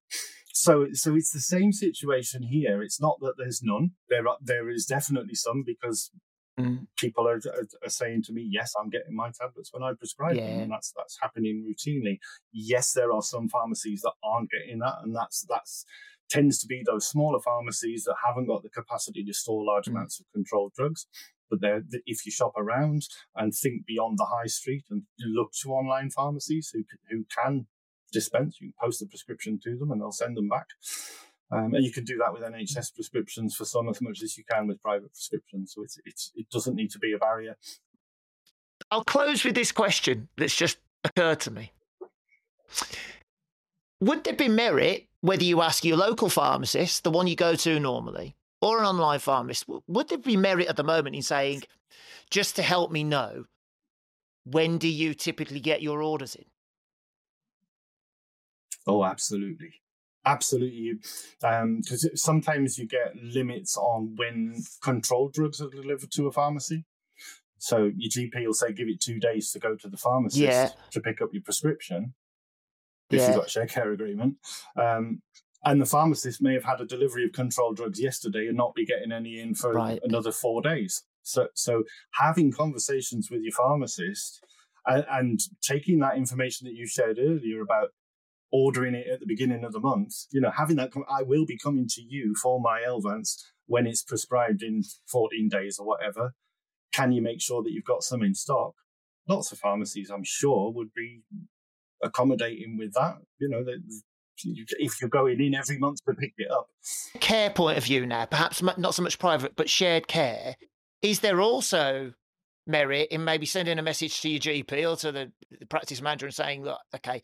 so, 0.52 0.86
so 0.92 1.14
it's 1.14 1.32
the 1.32 1.40
same 1.40 1.72
situation 1.72 2.42
here. 2.42 2.82
It's 2.82 3.00
not 3.00 3.18
that 3.20 3.34
there's 3.36 3.60
none. 3.62 3.90
There, 4.08 4.26
are, 4.26 4.38
there 4.40 4.70
is 4.70 4.86
definitely 4.86 5.34
some 5.34 5.62
because 5.66 6.10
mm. 6.58 6.86
people 6.96 7.28
are, 7.28 7.40
are, 7.46 7.68
are, 7.84 7.90
saying 7.90 8.22
to 8.26 8.32
me, 8.32 8.48
"Yes, 8.50 8.72
I'm 8.80 8.88
getting 8.88 9.16
my 9.16 9.30
tablets 9.38 9.70
when 9.72 9.82
I 9.82 9.92
prescribe 9.98 10.36
yeah. 10.36 10.46
them," 10.46 10.60
and 10.60 10.70
that's 10.70 10.92
that's 10.96 11.18
happening 11.20 11.66
routinely. 11.68 12.18
Yes, 12.52 12.92
there 12.92 13.12
are 13.12 13.22
some 13.22 13.48
pharmacies 13.48 14.02
that 14.02 14.12
aren't 14.22 14.50
getting 14.50 14.78
that, 14.78 14.94
and 15.02 15.14
that's 15.14 15.44
that's 15.48 15.84
tends 16.30 16.58
to 16.58 16.66
be 16.66 16.82
those 16.86 17.06
smaller 17.06 17.40
pharmacies 17.40 18.04
that 18.04 18.16
haven't 18.24 18.46
got 18.46 18.62
the 18.62 18.70
capacity 18.70 19.24
to 19.24 19.32
store 19.34 19.64
large 19.64 19.86
mm. 19.86 19.90
amounts 19.90 20.20
of 20.20 20.26
controlled 20.32 20.72
drugs. 20.74 21.06
But 21.50 21.60
if 22.06 22.26
you 22.26 22.32
shop 22.32 22.52
around 22.56 23.02
and 23.36 23.52
think 23.54 23.86
beyond 23.86 24.18
the 24.18 24.26
high 24.26 24.46
street 24.46 24.84
and 24.90 25.02
look 25.18 25.52
to 25.62 25.70
online 25.70 26.10
pharmacies 26.10 26.70
who 26.72 26.84
who 27.10 27.24
can 27.36 27.66
dispense, 28.12 28.58
you 28.60 28.68
can 28.68 28.74
post 28.80 29.00
the 29.00 29.06
prescription 29.06 29.58
to 29.64 29.76
them 29.76 29.90
and 29.90 30.00
they'll 30.00 30.12
send 30.12 30.36
them 30.36 30.48
back. 30.48 30.66
Um, 31.50 31.74
and 31.74 31.84
you 31.84 31.92
can 31.92 32.04
do 32.04 32.16
that 32.18 32.32
with 32.32 32.42
NHS 32.42 32.94
prescriptions 32.94 33.54
for 33.54 33.64
some 33.64 33.88
as 33.88 34.00
much 34.00 34.22
as 34.22 34.36
you 34.38 34.44
can 34.50 34.66
with 34.66 34.82
private 34.82 35.12
prescriptions. 35.12 35.72
So 35.74 35.82
it's, 35.82 35.98
it's, 36.04 36.32
it 36.34 36.48
doesn't 36.50 36.74
need 36.74 36.90
to 36.92 36.98
be 36.98 37.12
a 37.12 37.18
barrier. 37.18 37.56
I'll 38.90 39.04
close 39.04 39.44
with 39.44 39.54
this 39.54 39.72
question 39.72 40.28
that's 40.36 40.56
just 40.56 40.78
occurred 41.04 41.40
to 41.40 41.50
me. 41.50 41.72
Would 44.00 44.24
there 44.24 44.34
be 44.34 44.48
merit 44.48 45.06
whether 45.20 45.44
you 45.44 45.62
ask 45.62 45.84
your 45.84 45.96
local 45.96 46.28
pharmacist, 46.28 47.04
the 47.04 47.10
one 47.10 47.26
you 47.26 47.36
go 47.36 47.54
to 47.54 47.80
normally, 47.80 48.36
or 48.64 48.78
an 48.78 48.86
online 48.86 49.18
pharmacist, 49.18 49.68
would 49.86 50.08
there 50.08 50.18
be 50.18 50.36
merit 50.36 50.68
at 50.68 50.76
the 50.76 50.82
moment 50.82 51.14
in 51.14 51.22
saying, 51.22 51.62
just 52.30 52.56
to 52.56 52.62
help 52.62 52.90
me 52.90 53.04
know, 53.04 53.44
when 54.44 54.78
do 54.78 54.88
you 54.88 55.12
typically 55.14 55.60
get 55.60 55.82
your 55.82 56.02
orders 56.02 56.34
in? 56.34 56.44
Oh, 58.86 59.04
absolutely. 59.04 59.74
Absolutely. 60.26 60.98
Because 61.40 62.04
um, 62.04 62.16
sometimes 62.16 62.78
you 62.78 62.86
get 62.86 63.14
limits 63.16 63.76
on 63.76 64.14
when 64.16 64.62
controlled 64.82 65.34
drugs 65.34 65.60
are 65.60 65.68
delivered 65.68 66.10
to 66.12 66.26
a 66.26 66.32
pharmacy. 66.32 66.84
So 67.58 67.90
your 67.94 68.10
GP 68.10 68.46
will 68.46 68.54
say, 68.54 68.72
give 68.72 68.88
it 68.88 69.00
two 69.00 69.20
days 69.20 69.50
to 69.52 69.58
go 69.58 69.76
to 69.76 69.88
the 69.88 69.96
pharmacist 69.98 70.42
yeah. 70.42 70.70
to 70.90 71.00
pick 71.00 71.20
up 71.20 71.30
your 71.32 71.42
prescription 71.42 72.14
if 73.10 73.20
yeah. 73.20 73.26
you've 73.26 73.36
got 73.36 73.46
a 73.46 73.50
share 73.50 73.66
care 73.66 73.92
agreement. 73.92 74.36
Um, 74.76 75.20
and 75.64 75.80
the 75.80 75.86
pharmacist 75.86 76.42
may 76.42 76.54
have 76.54 76.64
had 76.64 76.80
a 76.80 76.86
delivery 76.86 77.24
of 77.24 77.32
controlled 77.32 77.76
drugs 77.76 78.00
yesterday 78.00 78.46
and 78.48 78.56
not 78.56 78.74
be 78.74 78.84
getting 78.84 79.12
any 79.12 79.40
in 79.40 79.54
for 79.54 79.72
right. 79.72 80.00
another 80.02 80.32
four 80.32 80.60
days. 80.60 81.04
So, 81.22 81.48
so 81.54 81.84
having 82.12 82.52
conversations 82.52 83.30
with 83.30 83.40
your 83.42 83.52
pharmacist 83.52 84.44
and, 84.86 85.06
and, 85.10 85.40
taking 85.62 86.00
that 86.00 86.18
information 86.18 86.66
that 86.66 86.74
you 86.74 86.86
shared 86.86 87.18
earlier 87.18 87.62
about 87.62 87.88
ordering 88.52 88.94
it 88.94 89.06
at 89.10 89.20
the 89.20 89.26
beginning 89.26 89.64
of 89.64 89.72
the 89.72 89.80
month, 89.80 90.12
you 90.30 90.40
know, 90.40 90.50
having 90.54 90.76
that, 90.76 90.92
I 91.08 91.22
will 91.22 91.46
be 91.46 91.56
coming 91.56 91.88
to 91.88 92.02
you 92.02 92.34
for 92.40 92.60
my 92.60 92.82
Elvanse 92.86 93.42
when 93.66 93.86
it's 93.86 94.02
prescribed 94.02 94.62
in 94.62 94.82
14 95.10 95.48
days 95.48 95.78
or 95.78 95.86
whatever. 95.86 96.34
can 96.92 97.10
you 97.10 97.22
make 97.22 97.40
sure 97.40 97.62
that 97.62 97.72
you've 97.72 97.84
got 97.84 98.02
some 98.02 98.22
in 98.22 98.34
stock? 98.34 98.74
Lots 99.26 99.50
of 99.50 99.58
pharmacies, 99.58 100.10
I'm 100.10 100.22
sure, 100.22 100.70
would 100.70 100.92
be 100.94 101.22
accommodating 102.02 102.76
with 102.76 102.92
that. 102.92 103.16
You 103.38 103.48
know, 103.48 103.64
if 104.44 105.00
you're 105.00 105.10
going 105.10 105.40
in 105.40 105.54
every 105.54 105.78
month 105.78 105.98
to 106.06 106.14
pick 106.14 106.32
it 106.38 106.50
up. 106.50 106.68
Care 107.20 107.50
point 107.50 107.78
of 107.78 107.84
view 107.84 108.06
now, 108.06 108.24
perhaps 108.26 108.62
not 108.62 108.94
so 108.94 109.02
much 109.02 109.18
private, 109.18 109.56
but 109.56 109.70
shared 109.70 110.08
care. 110.08 110.56
Is 111.02 111.20
there 111.20 111.40
also 111.40 112.12
merit 112.66 113.08
in 113.10 113.24
maybe 113.24 113.46
sending 113.46 113.78
a 113.78 113.82
message 113.82 114.20
to 114.22 114.28
your 114.28 114.40
GP 114.40 114.90
or 114.90 114.96
to 114.96 115.12
the, 115.12 115.32
the 115.58 115.66
practice 115.66 116.00
manager 116.00 116.26
and 116.26 116.34
saying, 116.34 116.64
look, 116.64 116.78
okay, 116.94 117.22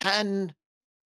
can 0.00 0.54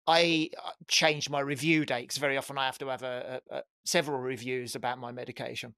I 0.07 0.51
uh, 0.65 0.71
change 0.87 1.29
my 1.29 1.41
review 1.41 1.85
date? 1.85 2.03
Because 2.03 2.19
very 2.19 2.37
often 2.37 2.57
I 2.57 2.67
have 2.67 2.79
to 2.79 2.89
have 2.89 3.03
a, 3.03 3.41
a, 3.51 3.57
a, 3.57 3.63
several 3.85 4.21
reviews 4.21 4.75
about 4.75 4.99
my 4.99 5.13
medication. 5.13 5.75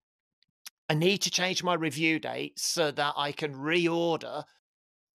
I 0.88 0.94
need 0.94 1.18
to 1.18 1.30
change 1.30 1.62
my 1.62 1.74
review 1.74 2.18
date 2.18 2.58
so 2.58 2.90
that 2.90 3.14
I 3.16 3.32
can 3.32 3.54
reorder 3.54 4.44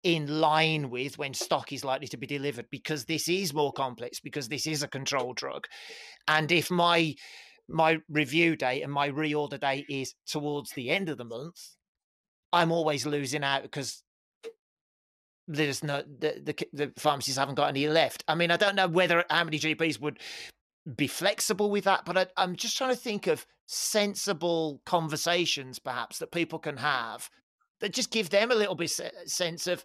in 0.03 0.39
line 0.39 0.89
with 0.89 1.17
when 1.17 1.33
stock 1.33 1.71
is 1.71 1.83
likely 1.83 2.07
to 2.07 2.17
be 2.17 2.27
delivered 2.27 2.65
because 2.71 3.05
this 3.05 3.27
is 3.27 3.53
more 3.53 3.71
complex 3.71 4.19
because 4.19 4.49
this 4.49 4.65
is 4.65 4.81
a 4.81 4.87
controlled 4.87 5.37
drug. 5.37 5.67
And 6.27 6.51
if 6.51 6.71
my 6.71 7.15
my 7.71 7.99
review 8.09 8.55
date 8.55 8.81
and 8.81 8.91
my 8.91 9.09
reorder 9.09 9.59
date 9.59 9.85
is 9.89 10.13
towards 10.27 10.71
the 10.71 10.89
end 10.89 11.09
of 11.09 11.17
the 11.17 11.25
month 11.25 11.75
i'm 12.53 12.71
always 12.71 13.05
losing 13.05 13.43
out 13.43 13.63
because 13.63 14.03
there's 15.47 15.83
no 15.83 16.01
the, 16.01 16.41
the, 16.43 16.67
the 16.73 16.93
pharmacies 16.97 17.35
haven't 17.35 17.55
got 17.55 17.67
any 17.67 17.87
left. 17.87 18.23
I 18.27 18.35
mean 18.35 18.51
i 18.51 18.57
don't 18.57 18.75
know 18.75 18.87
whether 18.87 19.23
how 19.29 19.43
many 19.43 19.59
gps 19.59 19.99
would 19.99 20.19
be 20.95 21.07
flexible 21.07 21.69
with 21.69 21.83
that 21.85 22.05
but 22.05 22.17
I, 22.17 22.25
i'm 22.37 22.55
just 22.55 22.77
trying 22.77 22.91
to 22.91 22.95
think 22.95 23.27
of 23.27 23.45
sensible 23.67 24.81
conversations 24.85 25.79
perhaps 25.79 26.19
that 26.19 26.31
people 26.31 26.59
can 26.59 26.77
have 26.77 27.29
that 27.81 27.93
just 27.93 28.11
give 28.11 28.29
them 28.29 28.51
a 28.51 28.55
little 28.55 28.75
bit 28.75 28.91
uh, 28.99 29.09
sense 29.25 29.67
of 29.67 29.83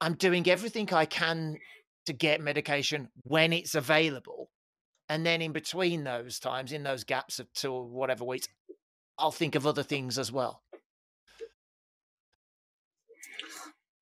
I'm 0.00 0.14
doing 0.14 0.48
everything 0.48 0.92
I 0.92 1.04
can 1.04 1.58
to 2.06 2.12
get 2.12 2.40
medication 2.40 3.08
when 3.24 3.52
it's 3.52 3.74
available. 3.74 4.50
And 5.08 5.24
then 5.24 5.42
in 5.42 5.52
between 5.52 6.04
those 6.04 6.38
times, 6.38 6.72
in 6.72 6.82
those 6.82 7.04
gaps 7.04 7.38
of 7.38 7.52
two 7.52 7.72
or 7.72 7.84
whatever 7.84 8.24
weeks, 8.24 8.48
I'll 9.18 9.32
think 9.32 9.54
of 9.54 9.66
other 9.66 9.82
things 9.82 10.18
as 10.18 10.30
well. 10.30 10.62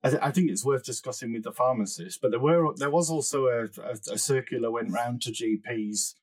I, 0.04 0.10
th- 0.10 0.22
I, 0.22 0.30
think 0.30 0.50
it's 0.50 0.64
worth 0.64 0.84
discussing 0.84 1.32
with 1.32 1.42
the 1.42 1.52
pharmacist. 1.52 2.20
But 2.20 2.30
there 2.30 2.40
were 2.40 2.72
there 2.76 2.90
was 2.90 3.10
also 3.10 3.46
a, 3.46 3.64
a, 3.82 4.12
a 4.12 4.18
circular 4.18 4.70
went 4.70 4.92
round 4.92 5.22
to 5.22 5.32
GPs 5.32 6.14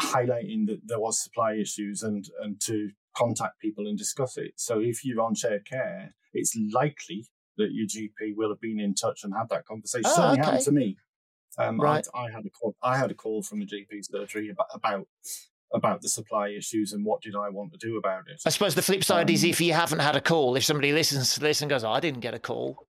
highlighting 0.00 0.66
that 0.66 0.80
there 0.84 1.00
was 1.00 1.22
supply 1.22 1.54
issues 1.54 2.02
and 2.02 2.28
and 2.42 2.60
to 2.62 2.90
contact 3.18 3.60
people 3.60 3.86
and 3.86 3.98
discuss 3.98 4.36
it. 4.36 4.52
So 4.56 4.80
if 4.80 5.04
you're 5.04 5.20
on 5.20 5.34
shared 5.34 5.66
care, 5.66 6.14
it's 6.32 6.56
likely 6.72 7.26
that 7.56 7.70
your 7.72 7.86
GP 7.86 8.36
will 8.36 8.50
have 8.50 8.60
been 8.60 8.78
in 8.78 8.94
touch 8.94 9.24
and 9.24 9.34
had 9.36 9.48
that 9.50 9.66
conversation. 9.66 10.06
Oh, 10.06 10.14
Certainly 10.14 10.40
okay. 10.40 10.44
happened 10.44 10.64
to 10.64 10.72
me. 10.72 10.96
Um, 11.58 11.80
right. 11.80 12.06
I, 12.14 12.26
I, 12.26 12.30
had 12.30 12.46
a 12.46 12.50
call. 12.50 12.76
I 12.82 12.96
had 12.96 13.10
a 13.10 13.14
call 13.14 13.42
from 13.42 13.62
a 13.62 13.64
GP 13.64 14.04
surgery 14.04 14.50
about, 14.50 14.68
about 14.72 15.06
about 15.74 16.00
the 16.00 16.08
supply 16.08 16.48
issues 16.48 16.92
and 16.92 17.04
what 17.04 17.20
did 17.20 17.34
I 17.36 17.50
want 17.50 17.72
to 17.72 17.78
do 17.78 17.98
about 17.98 18.22
it. 18.28 18.40
I 18.46 18.48
suppose 18.48 18.74
the 18.74 18.80
flip 18.80 19.04
side 19.04 19.28
um, 19.28 19.34
is 19.34 19.44
if 19.44 19.60
you 19.60 19.74
haven't 19.74 19.98
had 19.98 20.16
a 20.16 20.20
call, 20.20 20.56
if 20.56 20.64
somebody 20.64 20.92
listens 20.92 21.34
to 21.34 21.40
this 21.40 21.60
and 21.60 21.68
goes, 21.68 21.84
oh, 21.84 21.90
"I 21.90 22.00
didn't 22.00 22.20
get 22.20 22.32
a 22.32 22.38
call," 22.38 22.87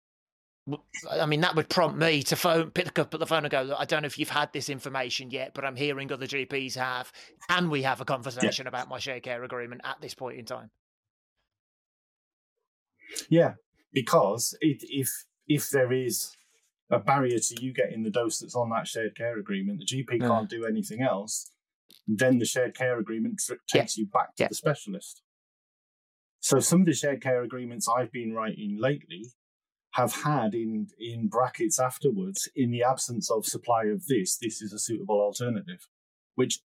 I 1.11 1.27
mean, 1.27 1.43
that 1.43 1.55
would 1.57 1.69
prompt 1.69 1.99
me 1.99 2.23
to 2.23 2.37
phone, 2.37 2.71
pick 2.71 2.99
up 2.99 3.11
the 3.11 3.27
phone 3.27 3.45
and 3.45 3.51
go, 3.51 3.63
Look, 3.63 3.77
I 3.79 3.85
don't 3.85 4.03
know 4.03 4.07
if 4.07 4.19
you've 4.19 4.31
had 4.31 4.53
this 4.53 4.71
information 4.71 5.31
yet, 5.31 5.53
but 5.55 5.65
I'm 5.65 5.77
hearing 5.77 6.11
other 6.11 6.27
GPs 6.27 6.75
have. 6.77 7.13
Can 7.51 7.69
we 7.69 7.83
have 7.83 8.01
a 8.01 8.05
conversation 8.05 8.65
yeah. 8.65 8.69
about 8.69 8.89
my 8.89 8.99
share 8.99 9.21
care 9.21 9.45
agreement 9.45 9.83
at 9.85 10.01
this 10.01 10.15
point 10.15 10.39
in 10.39 10.47
time? 10.47 10.71
Yeah, 13.29 13.55
because 13.93 14.57
it, 14.61 14.83
if 14.89 15.11
if 15.47 15.69
there 15.69 15.93
is 15.93 16.35
a 16.91 16.99
barrier 16.99 17.39
to 17.39 17.63
you 17.63 17.75
getting 17.75 18.03
the 18.03 18.11
dose 18.11 18.39
that's 18.39 18.55
on 18.55 18.71
that 18.71 18.89
shared 18.89 19.17
care 19.17 19.39
agreement, 19.39 19.81
the 19.81 19.97
GP 19.97 20.19
yeah. 20.19 20.27
Mm. 20.27 20.29
can't 20.29 20.51
do 20.51 20.65
anything 20.65 21.03
else. 21.03 21.51
Then 22.07 22.39
the 22.39 22.47
shared 22.47 22.75
care 22.75 22.99
agreement 22.99 23.41
takes 23.69 23.99
yeah. 23.99 24.03
you 24.03 24.07
back 24.07 24.35
to 24.37 24.49
the 24.49 24.55
specialist. 24.55 25.23
So 26.41 26.59
some 26.61 26.81
of 26.81 26.87
the 26.87 26.95
shared 26.95 27.23
care 27.23 27.43
agreements 27.43 27.87
I've 27.89 28.13
been 28.13 28.33
writing 28.35 28.79
lately 28.79 29.31
have 29.95 30.13
had 30.13 30.55
in 30.55 30.89
in 30.99 31.29
brackets 31.29 31.79
afterwards 31.79 32.49
in 32.57 32.71
the 32.71 32.83
absence 32.83 33.31
of 33.31 33.47
supply 33.47 33.85
of 33.85 34.07
this 34.07 34.39
this 34.39 34.61
is 34.61 34.73
a 34.73 34.79
suitable 34.79 35.21
alternative 35.21 35.87
which 36.35 36.61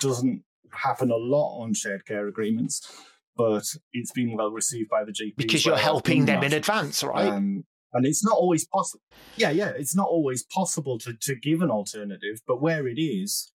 doesn't 0.00 0.42
happen 0.70 1.10
a 1.10 1.16
lot 1.16 1.58
on 1.60 1.72
shared 1.72 2.04
care 2.04 2.28
agreements 2.28 3.02
but 3.36 3.64
it's 3.92 4.12
been 4.12 4.36
well 4.36 4.50
received 4.50 4.88
by 4.90 5.04
the 5.04 5.12
GP 5.12 5.36
because 5.36 5.64
you're 5.64 5.76
helping 5.76 6.26
them 6.26 6.42
in 6.42 6.52
advance 6.52 7.02
right? 7.02 7.28
um, 7.28 7.64
and 7.94 8.04
it's 8.04 8.24
not 8.24 8.36
always 8.36 8.66
possible 8.66 9.02
yeah 9.36 9.50
yeah 9.50 9.72
it's 9.76 9.96
not 9.96 10.08
always 10.08 10.42
possible 10.44 10.98
to 10.98 11.14
to 11.14 11.34
give 11.34 11.62
an 11.62 11.70
alternative 11.70 12.40
but 12.46 12.60
where 12.60 12.86
it 12.86 13.00
is 13.00 13.52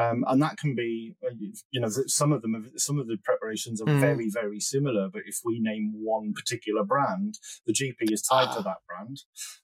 um, 0.00 0.24
and 0.28 0.42
that 0.42 0.56
can 0.56 0.74
be, 0.74 1.14
uh, 1.24 1.34
you 1.70 1.80
know, 1.80 1.88
some 1.88 2.32
of 2.32 2.42
them, 2.42 2.70
some 2.76 2.98
of 2.98 3.06
the 3.06 3.18
preparations 3.22 3.80
are 3.80 3.86
mm. 3.86 4.00
very, 4.00 4.30
very 4.32 4.60
similar. 4.60 5.08
But 5.12 5.22
if 5.26 5.38
we 5.44 5.60
name 5.60 5.92
one 5.94 6.32
particular 6.32 6.84
brand, 6.84 7.38
the 7.66 7.72
GP 7.72 8.12
is 8.12 8.22
tied 8.22 8.48
ah. 8.48 8.54
to 8.56 8.62
that 8.62 8.78
brand. 8.86 9.22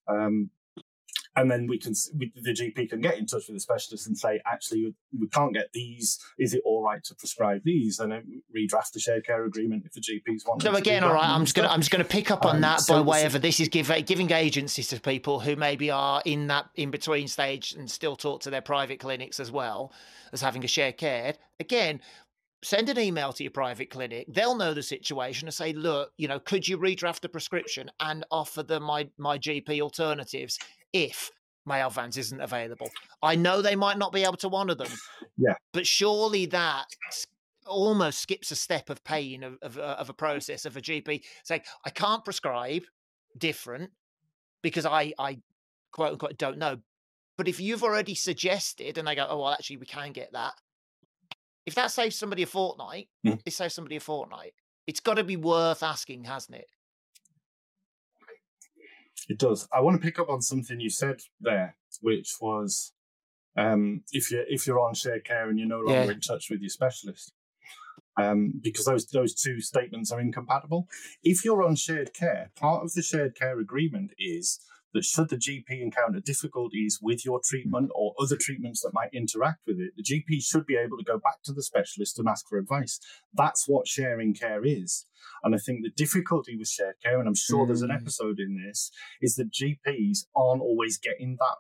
Um, 0.09 0.51
and 1.37 1.51
then 1.51 1.67
we 1.67 1.79
can 1.79 1.95
we, 2.17 2.33
the 2.35 2.53
GP 2.53 2.89
can 2.89 3.01
get 3.01 3.19
in 3.19 3.27
touch 3.27 3.45
with 3.49 3.57
the 3.57 3.61
specialist 3.61 4.07
and 4.07 4.17
say, 4.17 4.41
actually, 4.47 4.95
we 5.19 5.29
can't 5.29 5.53
get 5.53 5.73
these. 5.73 6.19
Is 6.39 6.55
it 6.55 6.63
all 6.65 6.83
right 6.83 7.03
to 7.05 7.15
prescribe 7.15 7.63
these? 7.65 7.99
And 7.99 8.11
then 8.11 8.43
redraft 8.57 8.93
the 8.93 9.01
shared 9.01 9.27
care 9.27 9.45
agreement 9.45 9.85
if 9.85 9.93
the 9.93 10.01
GPs 10.01 10.47
want. 10.47 10.63
So 10.63 10.75
again, 10.75 11.05
all 11.05 11.13
right, 11.13 11.29
I'm 11.29 11.45
just 11.45 11.55
going 11.55 11.69
to 11.69 11.73
I'm 11.73 11.81
just 11.81 11.91
going 11.91 12.03
to 12.03 12.09
pick 12.09 12.31
up 12.31 12.45
on 12.45 12.57
um, 12.57 12.61
that 12.63 12.81
so 12.81 12.95
by 12.95 13.01
way 13.03 13.25
of 13.25 13.41
this 13.41 13.61
is 13.61 13.69
give, 13.69 13.93
giving 14.07 14.31
agencies 14.33 14.89
to 14.89 15.01
people 15.01 15.41
who 15.41 15.57
maybe 15.57 15.91
are 15.91 16.23
in 16.25 16.47
that 16.47 16.71
in 16.75 16.91
between 16.91 17.29
stage 17.29 17.73
and 17.73 17.91
still 17.91 18.17
talk 18.17 18.41
to 18.43 18.51
their 18.51 18.63
private 18.63 18.99
clinics 18.99 19.39
as 19.39 19.51
well 19.53 19.93
as 20.33 20.41
having 20.41 20.65
a 20.65 20.69
shared 20.69 20.97
care. 20.97 21.35
Again, 21.61 22.01
send 22.63 22.89
an 22.89 22.99
email 22.99 23.33
to 23.33 23.45
your 23.45 23.53
private 23.53 23.91
clinic. 23.91 24.27
They'll 24.29 24.57
know 24.57 24.75
the 24.75 24.83
situation 24.83 25.47
and 25.49 25.55
say, 25.55 25.73
look, 25.73 26.13
you 26.17 26.29
know, 26.29 26.41
could 26.41 26.67
you 26.67 26.79
redraft 26.79 27.21
the 27.21 27.29
prescription 27.29 27.91
and 28.01 28.25
offer 28.31 28.63
them 28.63 28.85
my 28.85 29.09
my 29.19 29.39
GP 29.39 29.81
alternatives 29.81 30.59
if 31.05 31.31
my 31.67 31.81
Elvanse 31.81 32.17
isn't 32.17 32.41
available. 32.41 32.89
I 33.23 33.35
know 33.35 33.61
they 33.61 33.77
might 33.77 33.99
not 33.99 34.13
be 34.13 34.23
able 34.23 34.37
to 34.37 34.51
honour 34.51 34.77
them. 34.77 34.93
Yeah. 35.37 35.55
But 35.73 35.87
surely 35.87 36.47
that 36.47 36.87
almost 37.67 38.21
skips 38.21 38.53
a 38.53 38.57
step 38.57 38.89
of 38.89 39.03
pain 39.03 39.43
of, 39.43 39.59
of, 39.61 39.77
uh, 39.77 39.97
of 39.99 40.09
a 40.09 40.15
process 40.15 40.65
of 40.65 40.77
a 40.77 40.81
GP 40.81 41.25
saying, 41.43 41.63
I 41.85 41.91
can't 41.91 42.25
prescribe 42.25 42.85
different 43.37 43.91
because 44.63 44.87
I, 44.87 45.13
I 45.19 45.39
quote 45.93 46.13
unquote 46.13 46.39
don't 46.39 46.59
know. 46.59 46.79
But 47.37 47.49
if 47.49 47.61
you've 47.61 47.83
already 47.83 48.15
suggested 48.15 48.97
and 48.97 49.07
they 49.07 49.15
go, 49.15 49.27
oh, 49.29 49.41
well, 49.41 49.53
actually, 49.53 49.77
we 49.79 49.87
can 49.87 50.13
get 50.13 50.33
that. 50.33 50.55
If 51.67 51.75
that 51.75 51.91
saves 51.91 52.17
somebody 52.17 52.45
a 52.45 52.47
fortnight, 52.47 53.09
mm. 53.27 53.41
it 53.45 53.53
saves 53.53 53.75
somebody 53.75 53.97
a 53.97 54.01
fortnight. 54.01 54.55
It's 54.87 55.01
got 55.01 55.15
to 55.15 55.25
be 55.25 55.37
worth 55.37 55.83
asking, 55.83 56.25
hasn't 56.25 56.59
it? 56.59 56.69
It 59.29 59.39
does. 59.39 59.69
I 59.73 59.81
want 59.81 60.01
to 60.01 60.05
pick 60.05 60.19
up 60.19 60.29
on 60.29 60.41
something 60.41 60.81
you 60.81 60.91
said 60.91 61.21
there, 61.41 61.77
which 62.01 62.35
was 62.41 62.93
um, 63.57 64.03
if 64.13 64.31
you're 64.31 64.45
if 64.49 64.67
you're 64.67 64.81
on 64.81 64.95
shared 64.95 65.25
care 65.25 65.49
and 65.49 65.59
you're 65.59 65.69
no 65.69 65.79
longer 65.79 66.05
yeah. 66.05 66.13
in 66.13 66.21
touch 66.21 66.49
with 66.51 66.61
your 66.61 66.71
specialist, 66.71 67.33
um, 68.17 68.53
because 68.63 68.85
those 68.85 69.07
those 69.07 69.35
two 69.35 69.61
statements 69.61 70.13
are 70.13 70.21
incompatible. 70.21 70.89
If 71.23 71.45
you're 71.45 71.65
on 71.65 71.77
shared 71.77 72.15
care, 72.15 72.51
part 72.57 72.85
of 72.85 72.93
the 72.93 73.03
shared 73.03 73.35
care 73.35 73.59
agreement 73.59 74.13
is 74.19 74.61
that 74.97 75.05
should 75.05 75.29
the 75.29 75.37
GP 75.37 75.83
encounter 75.83 76.21
difficulties 76.21 76.99
with 77.03 77.25
your 77.25 77.41
treatment 77.45 77.91
or 77.95 78.15
other 78.19 78.37
treatments 78.37 78.81
that 78.81 78.95
might 78.95 79.13
interact 79.13 79.61
with 79.67 79.79
it, 79.79 79.93
the 79.97 80.03
GP 80.03 80.43
should 80.43 80.65
be 80.65 80.77
able 80.77 80.97
to 80.97 81.05
go 81.05 81.19
back 81.19 81.43
to 81.45 81.53
the 81.53 81.63
specialist 81.63 82.19
and 82.19 82.27
ask 82.27 82.49
for 82.49 82.57
advice. 82.57 82.99
That's 83.35 83.69
what 83.69 83.87
sharing 83.87 84.35
care 84.35 84.65
is. 84.65 85.05
And 85.45 85.55
I 85.55 85.59
think 85.59 85.83
the 85.83 85.91
difficulty 85.91 86.57
with 86.57 86.69
shared 86.69 86.97
care, 87.03 87.19
and 87.19 87.29
I'm 87.29 87.35
sure 87.35 87.65
mm. 87.65 87.69
there's 87.69 87.83
an 87.83 87.91
mm. 87.91 88.01
episode 88.01 88.41
in 88.41 88.63
this, 88.67 88.91
is 89.21 89.37
that 89.37 89.53
GPs 89.53 90.27
aren't 90.35 90.63
always 90.63 90.99
getting 90.99 91.37
that 91.39 91.57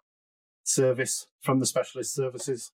service 0.64 1.26
from 1.42 1.60
the 1.60 1.66
specialist 1.66 2.14
services. 2.14 2.72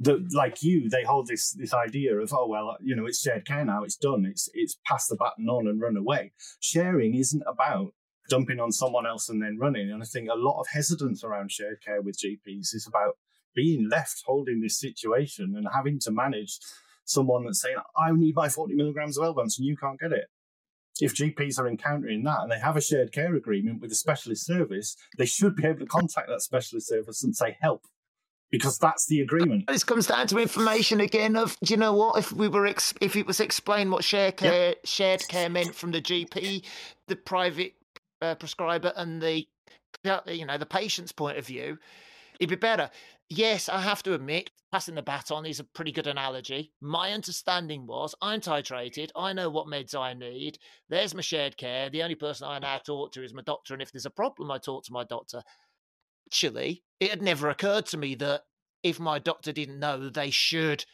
That 0.00 0.32
like 0.34 0.62
you, 0.62 0.88
they 0.88 1.04
hold 1.04 1.28
this 1.28 1.52
this 1.52 1.72
idea 1.72 2.16
of 2.16 2.32
oh 2.32 2.48
well, 2.48 2.76
you 2.80 2.96
know, 2.96 3.06
it's 3.06 3.20
shared 3.20 3.46
care 3.46 3.64
now, 3.64 3.84
it's 3.84 3.96
done, 3.96 4.26
it's 4.26 4.48
it's 4.52 4.78
pass 4.84 5.06
the 5.06 5.16
baton 5.16 5.48
on 5.48 5.68
and 5.68 5.80
run 5.80 5.96
away. 5.96 6.32
Sharing 6.58 7.14
isn't 7.14 7.42
about 7.46 7.92
dumping 8.30 8.60
on 8.60 8.72
someone 8.72 9.06
else 9.06 9.28
and 9.28 9.42
then 9.42 9.58
running. 9.58 9.90
And 9.90 10.02
I 10.02 10.06
think 10.06 10.30
a 10.30 10.34
lot 10.34 10.60
of 10.60 10.68
hesitance 10.72 11.22
around 11.22 11.52
shared 11.52 11.82
care 11.84 12.00
with 12.00 12.18
GPs 12.18 12.74
is 12.74 12.86
about 12.88 13.18
being 13.54 13.88
left 13.90 14.22
holding 14.24 14.60
this 14.60 14.78
situation 14.78 15.54
and 15.56 15.66
having 15.74 15.98
to 16.00 16.10
manage 16.10 16.58
someone 17.04 17.44
that's 17.44 17.60
saying, 17.60 17.76
I 17.98 18.12
need 18.12 18.36
my 18.36 18.48
40 18.48 18.74
milligrams 18.74 19.18
of 19.18 19.24
Elvanse 19.24 19.58
and 19.58 19.66
you 19.66 19.76
can't 19.76 20.00
get 20.00 20.12
it. 20.12 20.26
If 21.00 21.14
GPs 21.14 21.58
are 21.58 21.66
encountering 21.68 22.22
that 22.24 22.40
and 22.42 22.52
they 22.52 22.58
have 22.58 22.76
a 22.76 22.80
shared 22.80 23.12
care 23.12 23.34
agreement 23.34 23.80
with 23.80 23.90
a 23.90 23.96
specialist 23.96 24.46
service, 24.46 24.96
they 25.18 25.26
should 25.26 25.56
be 25.56 25.66
able 25.66 25.80
to 25.80 25.86
contact 25.86 26.28
that 26.28 26.42
specialist 26.42 26.88
service 26.88 27.24
and 27.24 27.34
say, 27.34 27.56
help. 27.60 27.82
because 28.50 28.78
that's 28.78 29.06
the 29.06 29.20
agreement. 29.20 29.66
This 29.66 29.84
comes 29.84 30.06
down 30.06 30.26
to 30.28 30.38
information 30.38 31.00
again. 31.00 31.36
Of 31.36 31.56
do 31.64 31.72
you 31.72 31.78
know 31.78 31.92
what? 31.94 32.18
If 32.18 32.32
we 32.32 32.48
were 32.48 32.66
ex- 32.66 32.94
if 33.00 33.16
it 33.16 33.26
was 33.26 33.40
explained 33.40 33.92
what 33.92 34.04
shared 34.04 34.36
care 34.36 34.68
yep. 34.68 34.78
shared 34.84 35.28
care 35.28 35.48
meant 35.48 35.74
from 35.74 35.92
the 35.92 36.02
GP, 36.02 36.64
the 37.06 37.16
private 37.16 37.74
uh, 38.22 38.34
prescriber, 38.34 38.92
and 38.96 39.20
the 39.20 39.46
you 40.26 40.46
know 40.46 40.58
the 40.58 40.66
patient's 40.66 41.12
point 41.12 41.38
of 41.38 41.46
view, 41.46 41.78
it'd 42.38 42.50
be 42.50 42.56
better. 42.56 42.90
Yes, 43.28 43.68
I 43.68 43.80
have 43.80 44.02
to 44.04 44.14
admit, 44.14 44.50
passing 44.72 44.96
the 44.96 45.02
baton 45.02 45.46
is 45.46 45.60
a 45.60 45.64
pretty 45.64 45.92
good 45.92 46.08
analogy. 46.08 46.72
My 46.80 47.12
understanding 47.12 47.86
was 47.86 48.14
I'm 48.20 48.40
titrated. 48.40 49.10
I 49.14 49.32
know 49.32 49.50
what 49.50 49.66
meds 49.66 49.94
I 49.94 50.14
need. 50.14 50.58
There's 50.88 51.14
my 51.14 51.20
shared 51.20 51.56
care. 51.56 51.90
The 51.90 52.02
only 52.02 52.16
person 52.16 52.48
I 52.48 52.58
now 52.58 52.78
talk 52.78 53.12
to 53.12 53.24
is 53.24 53.34
my 53.34 53.42
doctor, 53.42 53.74
and 53.74 53.82
if 53.82 53.92
there's 53.92 54.06
a 54.06 54.10
problem, 54.10 54.50
I 54.50 54.58
talk 54.58 54.84
to 54.84 54.92
my 54.92 55.04
doctor 55.04 55.42
actually, 56.30 56.84
it 57.00 57.10
had 57.10 57.22
never 57.22 57.50
occurred 57.50 57.86
to 57.86 57.96
me 57.96 58.14
that 58.14 58.42
if 58.84 59.00
my 59.00 59.18
doctor 59.18 59.52
didn't 59.52 59.80
know, 59.80 60.08
they 60.08 60.30
should 60.30 60.84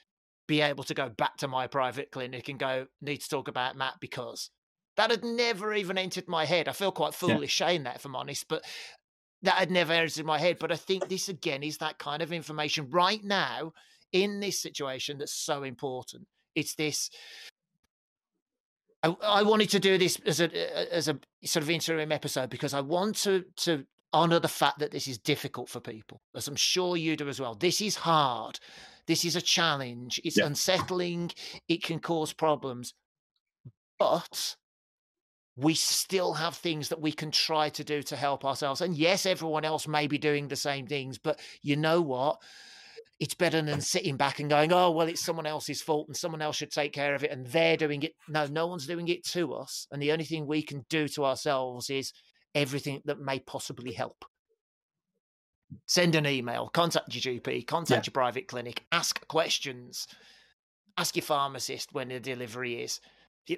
be 0.48 0.62
able 0.62 0.84
to 0.84 0.94
go 0.94 1.08
back 1.08 1.36
to 1.36 1.48
my 1.48 1.66
private 1.66 2.10
clinic 2.10 2.48
and 2.48 2.58
go, 2.58 2.86
need 3.02 3.18
to 3.18 3.28
talk 3.28 3.48
about 3.48 3.76
Matt 3.76 3.94
because 4.00 4.50
that 4.96 5.10
had 5.10 5.24
never 5.24 5.74
even 5.74 5.98
entered 5.98 6.28
my 6.28 6.44
head. 6.44 6.68
I 6.68 6.72
feel 6.72 6.92
quite 6.92 7.14
foolish 7.14 7.60
yeah. 7.60 7.68
saying 7.68 7.82
that, 7.84 7.96
if 7.96 8.04
I'm 8.04 8.16
honest, 8.16 8.46
but 8.48 8.64
that 9.42 9.54
had 9.54 9.70
never 9.70 9.92
entered 9.92 10.24
my 10.24 10.38
head. 10.38 10.58
But 10.58 10.72
I 10.72 10.76
think 10.76 11.08
this 11.08 11.28
again 11.28 11.62
is 11.62 11.78
that 11.78 11.98
kind 11.98 12.22
of 12.22 12.32
information 12.32 12.90
right 12.90 13.22
now 13.22 13.72
in 14.12 14.40
this 14.40 14.60
situation 14.60 15.18
that's 15.18 15.34
so 15.34 15.62
important. 15.62 16.26
It's 16.54 16.74
this. 16.74 17.10
I, 19.02 19.14
I 19.22 19.42
wanted 19.42 19.70
to 19.70 19.78
do 19.78 19.98
this 19.98 20.18
as 20.24 20.40
a 20.40 20.94
as 20.94 21.08
a 21.08 21.18
sort 21.44 21.62
of 21.62 21.70
interim 21.70 22.12
episode 22.12 22.50
because 22.50 22.74
I 22.74 22.80
want 22.80 23.16
to 23.18 23.44
to 23.58 23.84
honor 24.12 24.40
the 24.40 24.48
fact 24.48 24.78
that 24.78 24.92
this 24.92 25.06
is 25.06 25.18
difficult 25.18 25.68
for 25.68 25.80
people, 25.80 26.22
as 26.34 26.48
I'm 26.48 26.56
sure 26.56 26.96
you 26.96 27.16
do 27.16 27.28
as 27.28 27.38
well. 27.38 27.54
This 27.54 27.82
is 27.82 27.96
hard. 27.96 28.58
This 29.06 29.24
is 29.24 29.36
a 29.36 29.42
challenge. 29.42 30.20
It's 30.24 30.38
yeah. 30.38 30.46
unsettling. 30.46 31.32
It 31.68 31.82
can 31.82 32.00
cause 32.00 32.32
problems. 32.32 32.94
But 33.98 34.56
we 35.56 35.74
still 35.74 36.34
have 36.34 36.54
things 36.54 36.90
that 36.90 37.00
we 37.00 37.12
can 37.12 37.30
try 37.30 37.70
to 37.70 37.82
do 37.82 38.02
to 38.02 38.16
help 38.16 38.44
ourselves. 38.44 38.82
And 38.82 38.94
yes, 38.94 39.24
everyone 39.24 39.64
else 39.64 39.88
may 39.88 40.06
be 40.06 40.18
doing 40.18 40.48
the 40.48 40.56
same 40.56 40.86
things, 40.86 41.18
but 41.18 41.40
you 41.62 41.76
know 41.76 42.02
what? 42.02 42.42
It's 43.18 43.34
better 43.34 43.62
than 43.62 43.80
sitting 43.80 44.18
back 44.18 44.38
and 44.38 44.50
going, 44.50 44.74
oh, 44.74 44.90
well, 44.90 45.08
it's 45.08 45.24
someone 45.24 45.46
else's 45.46 45.80
fault 45.80 46.08
and 46.08 46.16
someone 46.16 46.42
else 46.42 46.56
should 46.56 46.70
take 46.70 46.92
care 46.92 47.14
of 47.14 47.24
it 47.24 47.30
and 47.30 47.46
they're 47.46 47.78
doing 47.78 48.02
it. 48.02 48.12
No, 48.28 48.46
no 48.46 48.66
one's 48.66 48.86
doing 48.86 49.08
it 49.08 49.24
to 49.28 49.54
us. 49.54 49.86
And 49.90 50.02
the 50.02 50.12
only 50.12 50.26
thing 50.26 50.46
we 50.46 50.60
can 50.60 50.84
do 50.90 51.08
to 51.08 51.24
ourselves 51.24 51.88
is 51.88 52.12
everything 52.54 53.00
that 53.06 53.18
may 53.18 53.38
possibly 53.38 53.92
help. 53.92 54.26
Send 55.86 56.14
an 56.14 56.26
email, 56.26 56.68
contact 56.68 57.14
your 57.14 57.40
GP, 57.40 57.66
contact 57.66 58.06
yeah. 58.06 58.10
your 58.10 58.12
private 58.12 58.46
clinic, 58.46 58.84
ask 58.92 59.26
questions, 59.28 60.06
ask 60.98 61.16
your 61.16 61.22
pharmacist 61.22 61.94
when 61.94 62.08
the 62.08 62.20
delivery 62.20 62.82
is. 62.82 63.00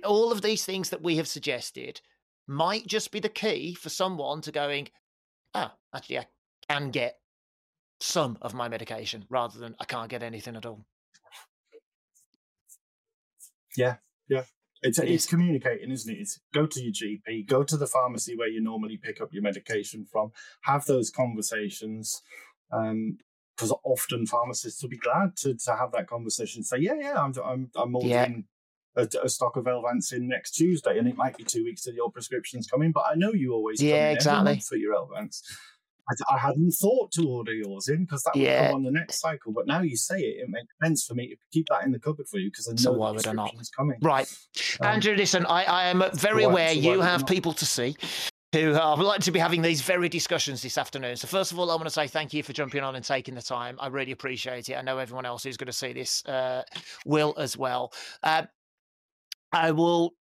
All 0.05 0.33
of 0.33 0.42
these 0.42 0.64
things 0.64 0.90
that 0.90 1.03
we 1.03 1.16
have 1.16 1.29
suggested 1.29 2.01
might 2.46 2.87
just 2.87 3.11
be 3.11 3.20
the 3.20 3.29
key 3.29 3.74
for 3.74 3.88
someone 3.88 4.40
to 4.42 4.53
going, 4.53 4.88
ah, 5.55 5.74
actually, 5.94 6.18
I 6.18 6.27
can 6.68 6.90
get 6.90 7.18
some 8.01 8.38
of 8.42 8.55
my 8.55 8.68
medication 8.68 9.24
rather 9.29 9.59
than 9.59 9.74
I 9.81 9.85
can't 9.85 10.11
get 10.11 10.22
anything 10.22 10.57
at 10.57 10.66
all. 10.66 10.85
Yeah, 13.77 13.96
yeah. 14.29 14.44
It's 14.83 14.98
it's 15.01 15.27
communicating, 15.27 15.90
isn't 15.90 16.12
it? 16.12 16.18
It's 16.20 16.38
go 16.55 16.64
to 16.64 16.81
your 16.81 16.92
GP, 16.92 17.48
go 17.48 17.64
to 17.64 17.77
the 17.77 17.87
pharmacy 17.87 18.37
where 18.37 18.48
you 18.48 18.61
normally 18.61 18.96
pick 18.96 19.20
up 19.20 19.33
your 19.33 19.42
medication 19.42 20.05
from, 20.05 20.31
have 20.62 20.85
those 20.87 21.11
conversations. 21.11 22.22
Um, 22.72 23.18
because 23.57 23.74
often 23.83 24.24
pharmacists 24.24 24.81
will 24.81 24.88
be 24.88 24.98
glad 24.98 25.37
to, 25.37 25.53
to 25.53 25.74
have 25.74 25.90
that 25.90 26.07
conversation. 26.07 26.62
Say, 26.62 26.79
yeah, 26.79 26.94
yeah, 26.94 27.20
I'm 27.20 27.33
I'm 27.44 27.68
I'm 27.74 27.96
ordering 27.96 28.12
yeah. 28.12 28.58
A, 28.98 29.08
a, 29.22 29.28
stock 29.28 29.56
of 29.56 29.64
Elvanse 29.64 30.12
in 30.12 30.28
next 30.28 30.52
Tuesday, 30.52 30.98
and 30.98 31.06
it 31.06 31.16
might 31.16 31.37
be 31.37 31.44
two 31.44 31.64
weeks 31.64 31.82
till 31.82 31.94
your 31.94 32.11
prescription's 32.11 32.66
coming, 32.66 32.92
but 32.92 33.04
I 33.11 33.14
know 33.14 33.32
you 33.32 33.52
always 33.54 33.80
yeah 33.80 34.11
exactly 34.11 34.61
for 34.61 34.76
your 34.76 34.94
Elvanse. 34.94 35.42
I, 36.11 36.34
I, 36.34 36.38
hadn't 36.38 36.72
thought 36.72 37.12
to 37.12 37.28
order 37.28 37.52
yours 37.52 37.88
in 37.88 38.04
because 38.04 38.22
that 38.24 38.34
would 38.34 38.42
yeah. 38.42 38.68
come 38.68 38.76
on 38.76 38.82
the 38.82 38.90
next 38.90 39.20
cycle. 39.20 39.52
But 39.52 39.66
now 39.66 39.82
you 39.82 39.96
say 39.96 40.18
it, 40.18 40.42
it 40.42 40.48
makes 40.48 40.68
sense 40.82 41.04
for 41.04 41.14
me 41.14 41.28
to 41.28 41.37
keep 41.52 41.66
that 41.70 41.84
in 41.84 41.92
the 41.92 41.98
cupboard 41.98 42.28
for 42.28 42.38
you 42.38 42.50
because 42.50 42.68
I 42.68 42.72
know 42.72 42.76
so 42.76 42.92
why 42.92 43.11
would 43.11 43.26
I 43.26 43.32
not? 43.32 43.54
coming. 43.76 43.98
Right, 44.02 44.26
um, 44.80 44.87
Andrew. 44.87 45.14
Listen, 45.14 45.46
I, 45.46 45.64
I 45.64 45.84
am 45.88 46.02
very 46.14 46.42
so 46.42 46.50
aware 46.50 46.72
you 46.72 47.00
have 47.00 47.26
people 47.26 47.52
to 47.52 47.66
see 47.66 47.96
who 48.52 48.74
are 48.74 48.96
like 48.96 49.20
to 49.20 49.30
be 49.30 49.38
having 49.38 49.61
these 49.61 49.82
very 49.82 50.08
discussions 50.08 50.62
this 50.62 50.78
afternoon. 50.78 51.16
So 51.16 51.28
first 51.28 51.52
of 51.52 51.58
all, 51.58 51.70
I 51.70 51.74
want 51.74 51.84
to 51.84 51.90
say 51.90 52.06
thank 52.06 52.32
you 52.32 52.42
for 52.42 52.54
jumping 52.54 52.82
on 52.82 52.96
and 52.96 53.04
taking 53.04 53.34
the 53.34 53.42
time. 53.42 53.76
I 53.78 53.88
really 53.88 54.12
appreciate 54.12 54.68
it. 54.70 54.74
I 54.74 54.82
know 54.82 54.98
everyone 54.98 55.26
else 55.26 55.44
who's 55.44 55.58
going 55.58 55.66
to 55.66 55.72
see 55.72 55.92
this 55.92 56.24
uh, 56.24 56.62
will 57.04 57.34
as 57.37 57.58
well. 57.58 57.92
Uh, 58.22 58.44
I 59.52 59.70
will 59.70 60.14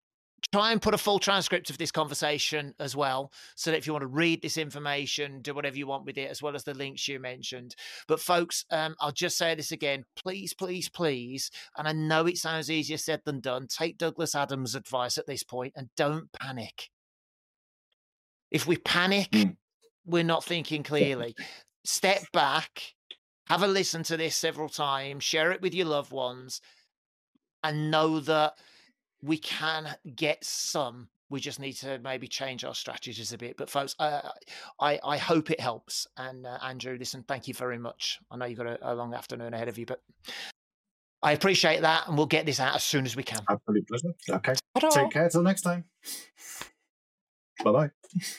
try 0.51 0.71
and 0.71 0.81
put 0.81 0.93
a 0.93 0.97
full 0.97 1.19
transcript 1.19 1.69
of 1.69 1.77
this 1.77 1.91
conversation 1.91 2.73
as 2.79 2.95
well 2.95 3.31
so 3.55 3.71
that 3.71 3.77
if 3.77 3.87
you 3.87 3.93
want 3.93 4.03
to 4.03 4.07
read 4.07 4.41
this 4.41 4.57
information 4.57 5.41
do 5.41 5.53
whatever 5.53 5.77
you 5.77 5.87
want 5.87 6.05
with 6.05 6.17
it 6.17 6.29
as 6.29 6.41
well 6.41 6.55
as 6.55 6.63
the 6.63 6.73
links 6.73 7.07
you 7.07 7.19
mentioned. 7.19 7.75
But 8.07 8.19
folks 8.19 8.65
um, 8.71 8.95
i'll 9.01 9.11
just 9.11 9.37
say 9.37 9.55
this 9.55 9.71
again 9.71 10.05
please 10.15 10.53
please 10.53 10.89
please 10.89 11.51
and 11.77 11.87
i 11.87 11.91
know 11.91 12.25
it 12.27 12.37
sounds 12.37 12.71
easier 12.71 12.97
said 12.97 13.21
than 13.25 13.39
done 13.39 13.67
take 13.67 13.97
douglas 13.97 14.35
adams 14.35 14.75
advice 14.75 15.17
at 15.17 15.27
this 15.27 15.43
point 15.43 15.73
and 15.75 15.89
don't 15.97 16.31
panic. 16.33 16.89
If 18.51 18.67
we 18.67 18.77
panic 18.77 19.31
mm. 19.31 19.55
we're 20.05 20.23
not 20.23 20.43
thinking 20.43 20.83
clearly. 20.83 21.35
Step 21.83 22.21
back 22.31 22.93
have 23.47 23.63
a 23.63 23.67
listen 23.67 24.03
to 24.03 24.17
this 24.17 24.35
several 24.35 24.69
times 24.69 25.23
share 25.23 25.51
it 25.51 25.61
with 25.61 25.73
your 25.73 25.87
loved 25.87 26.11
ones 26.11 26.61
and 27.63 27.89
know 27.91 28.19
that 28.19 28.53
we 29.21 29.38
can 29.38 29.95
get 30.15 30.43
some. 30.43 31.10
We 31.30 31.41
just 31.41 31.60
need 31.60 31.73
to 31.73 31.99
maybe 31.99 32.27
change 32.27 32.63
our 32.63 32.73
strategies 32.73 33.34
a 33.34 33.38
bit. 33.38 33.58
But 33.58 33.69
folks, 33.69 33.95
uh, 33.99 34.21
I 34.80 34.99
I 35.03 35.17
hope 35.17 35.51
it 35.51 35.60
helps. 35.60 36.08
And 36.15 36.45
uh, 36.45 36.58
Andrew, 36.63 36.95
listen, 36.97 37.23
thank 37.27 37.47
you 37.47 37.53
very 37.53 37.77
much. 37.77 38.19
I 38.32 38.38
know 38.38 38.45
you've 38.45 38.58
got 38.58 38.67
a, 38.67 38.93
a 38.93 38.95
long 38.95 39.13
afternoon 39.13 39.53
ahead 39.53 39.67
of 39.67 39.77
you, 39.77 39.86
but 39.86 40.01
I 41.21 41.34
appreciate 41.34 41.82
that, 41.82 42.08
and 42.08 42.17
we'll 42.17 42.27
get 42.27 42.45
this 42.45 42.60
out 42.60 42.75
as 42.75 42.84
soon 42.84 43.06
as 43.06 43.15
we 43.15 43.23
can. 43.23 43.41
Absolute 43.49 43.88
pleasure. 43.88 44.13
Okay. 44.30 44.53
Ta-da. 44.80 44.89
Take 44.89 45.12
care. 45.12 45.30
Till 45.30 45.43
next 45.43 45.62
time. 45.62 45.86
Bye 47.63 47.71
bye. 47.71 47.89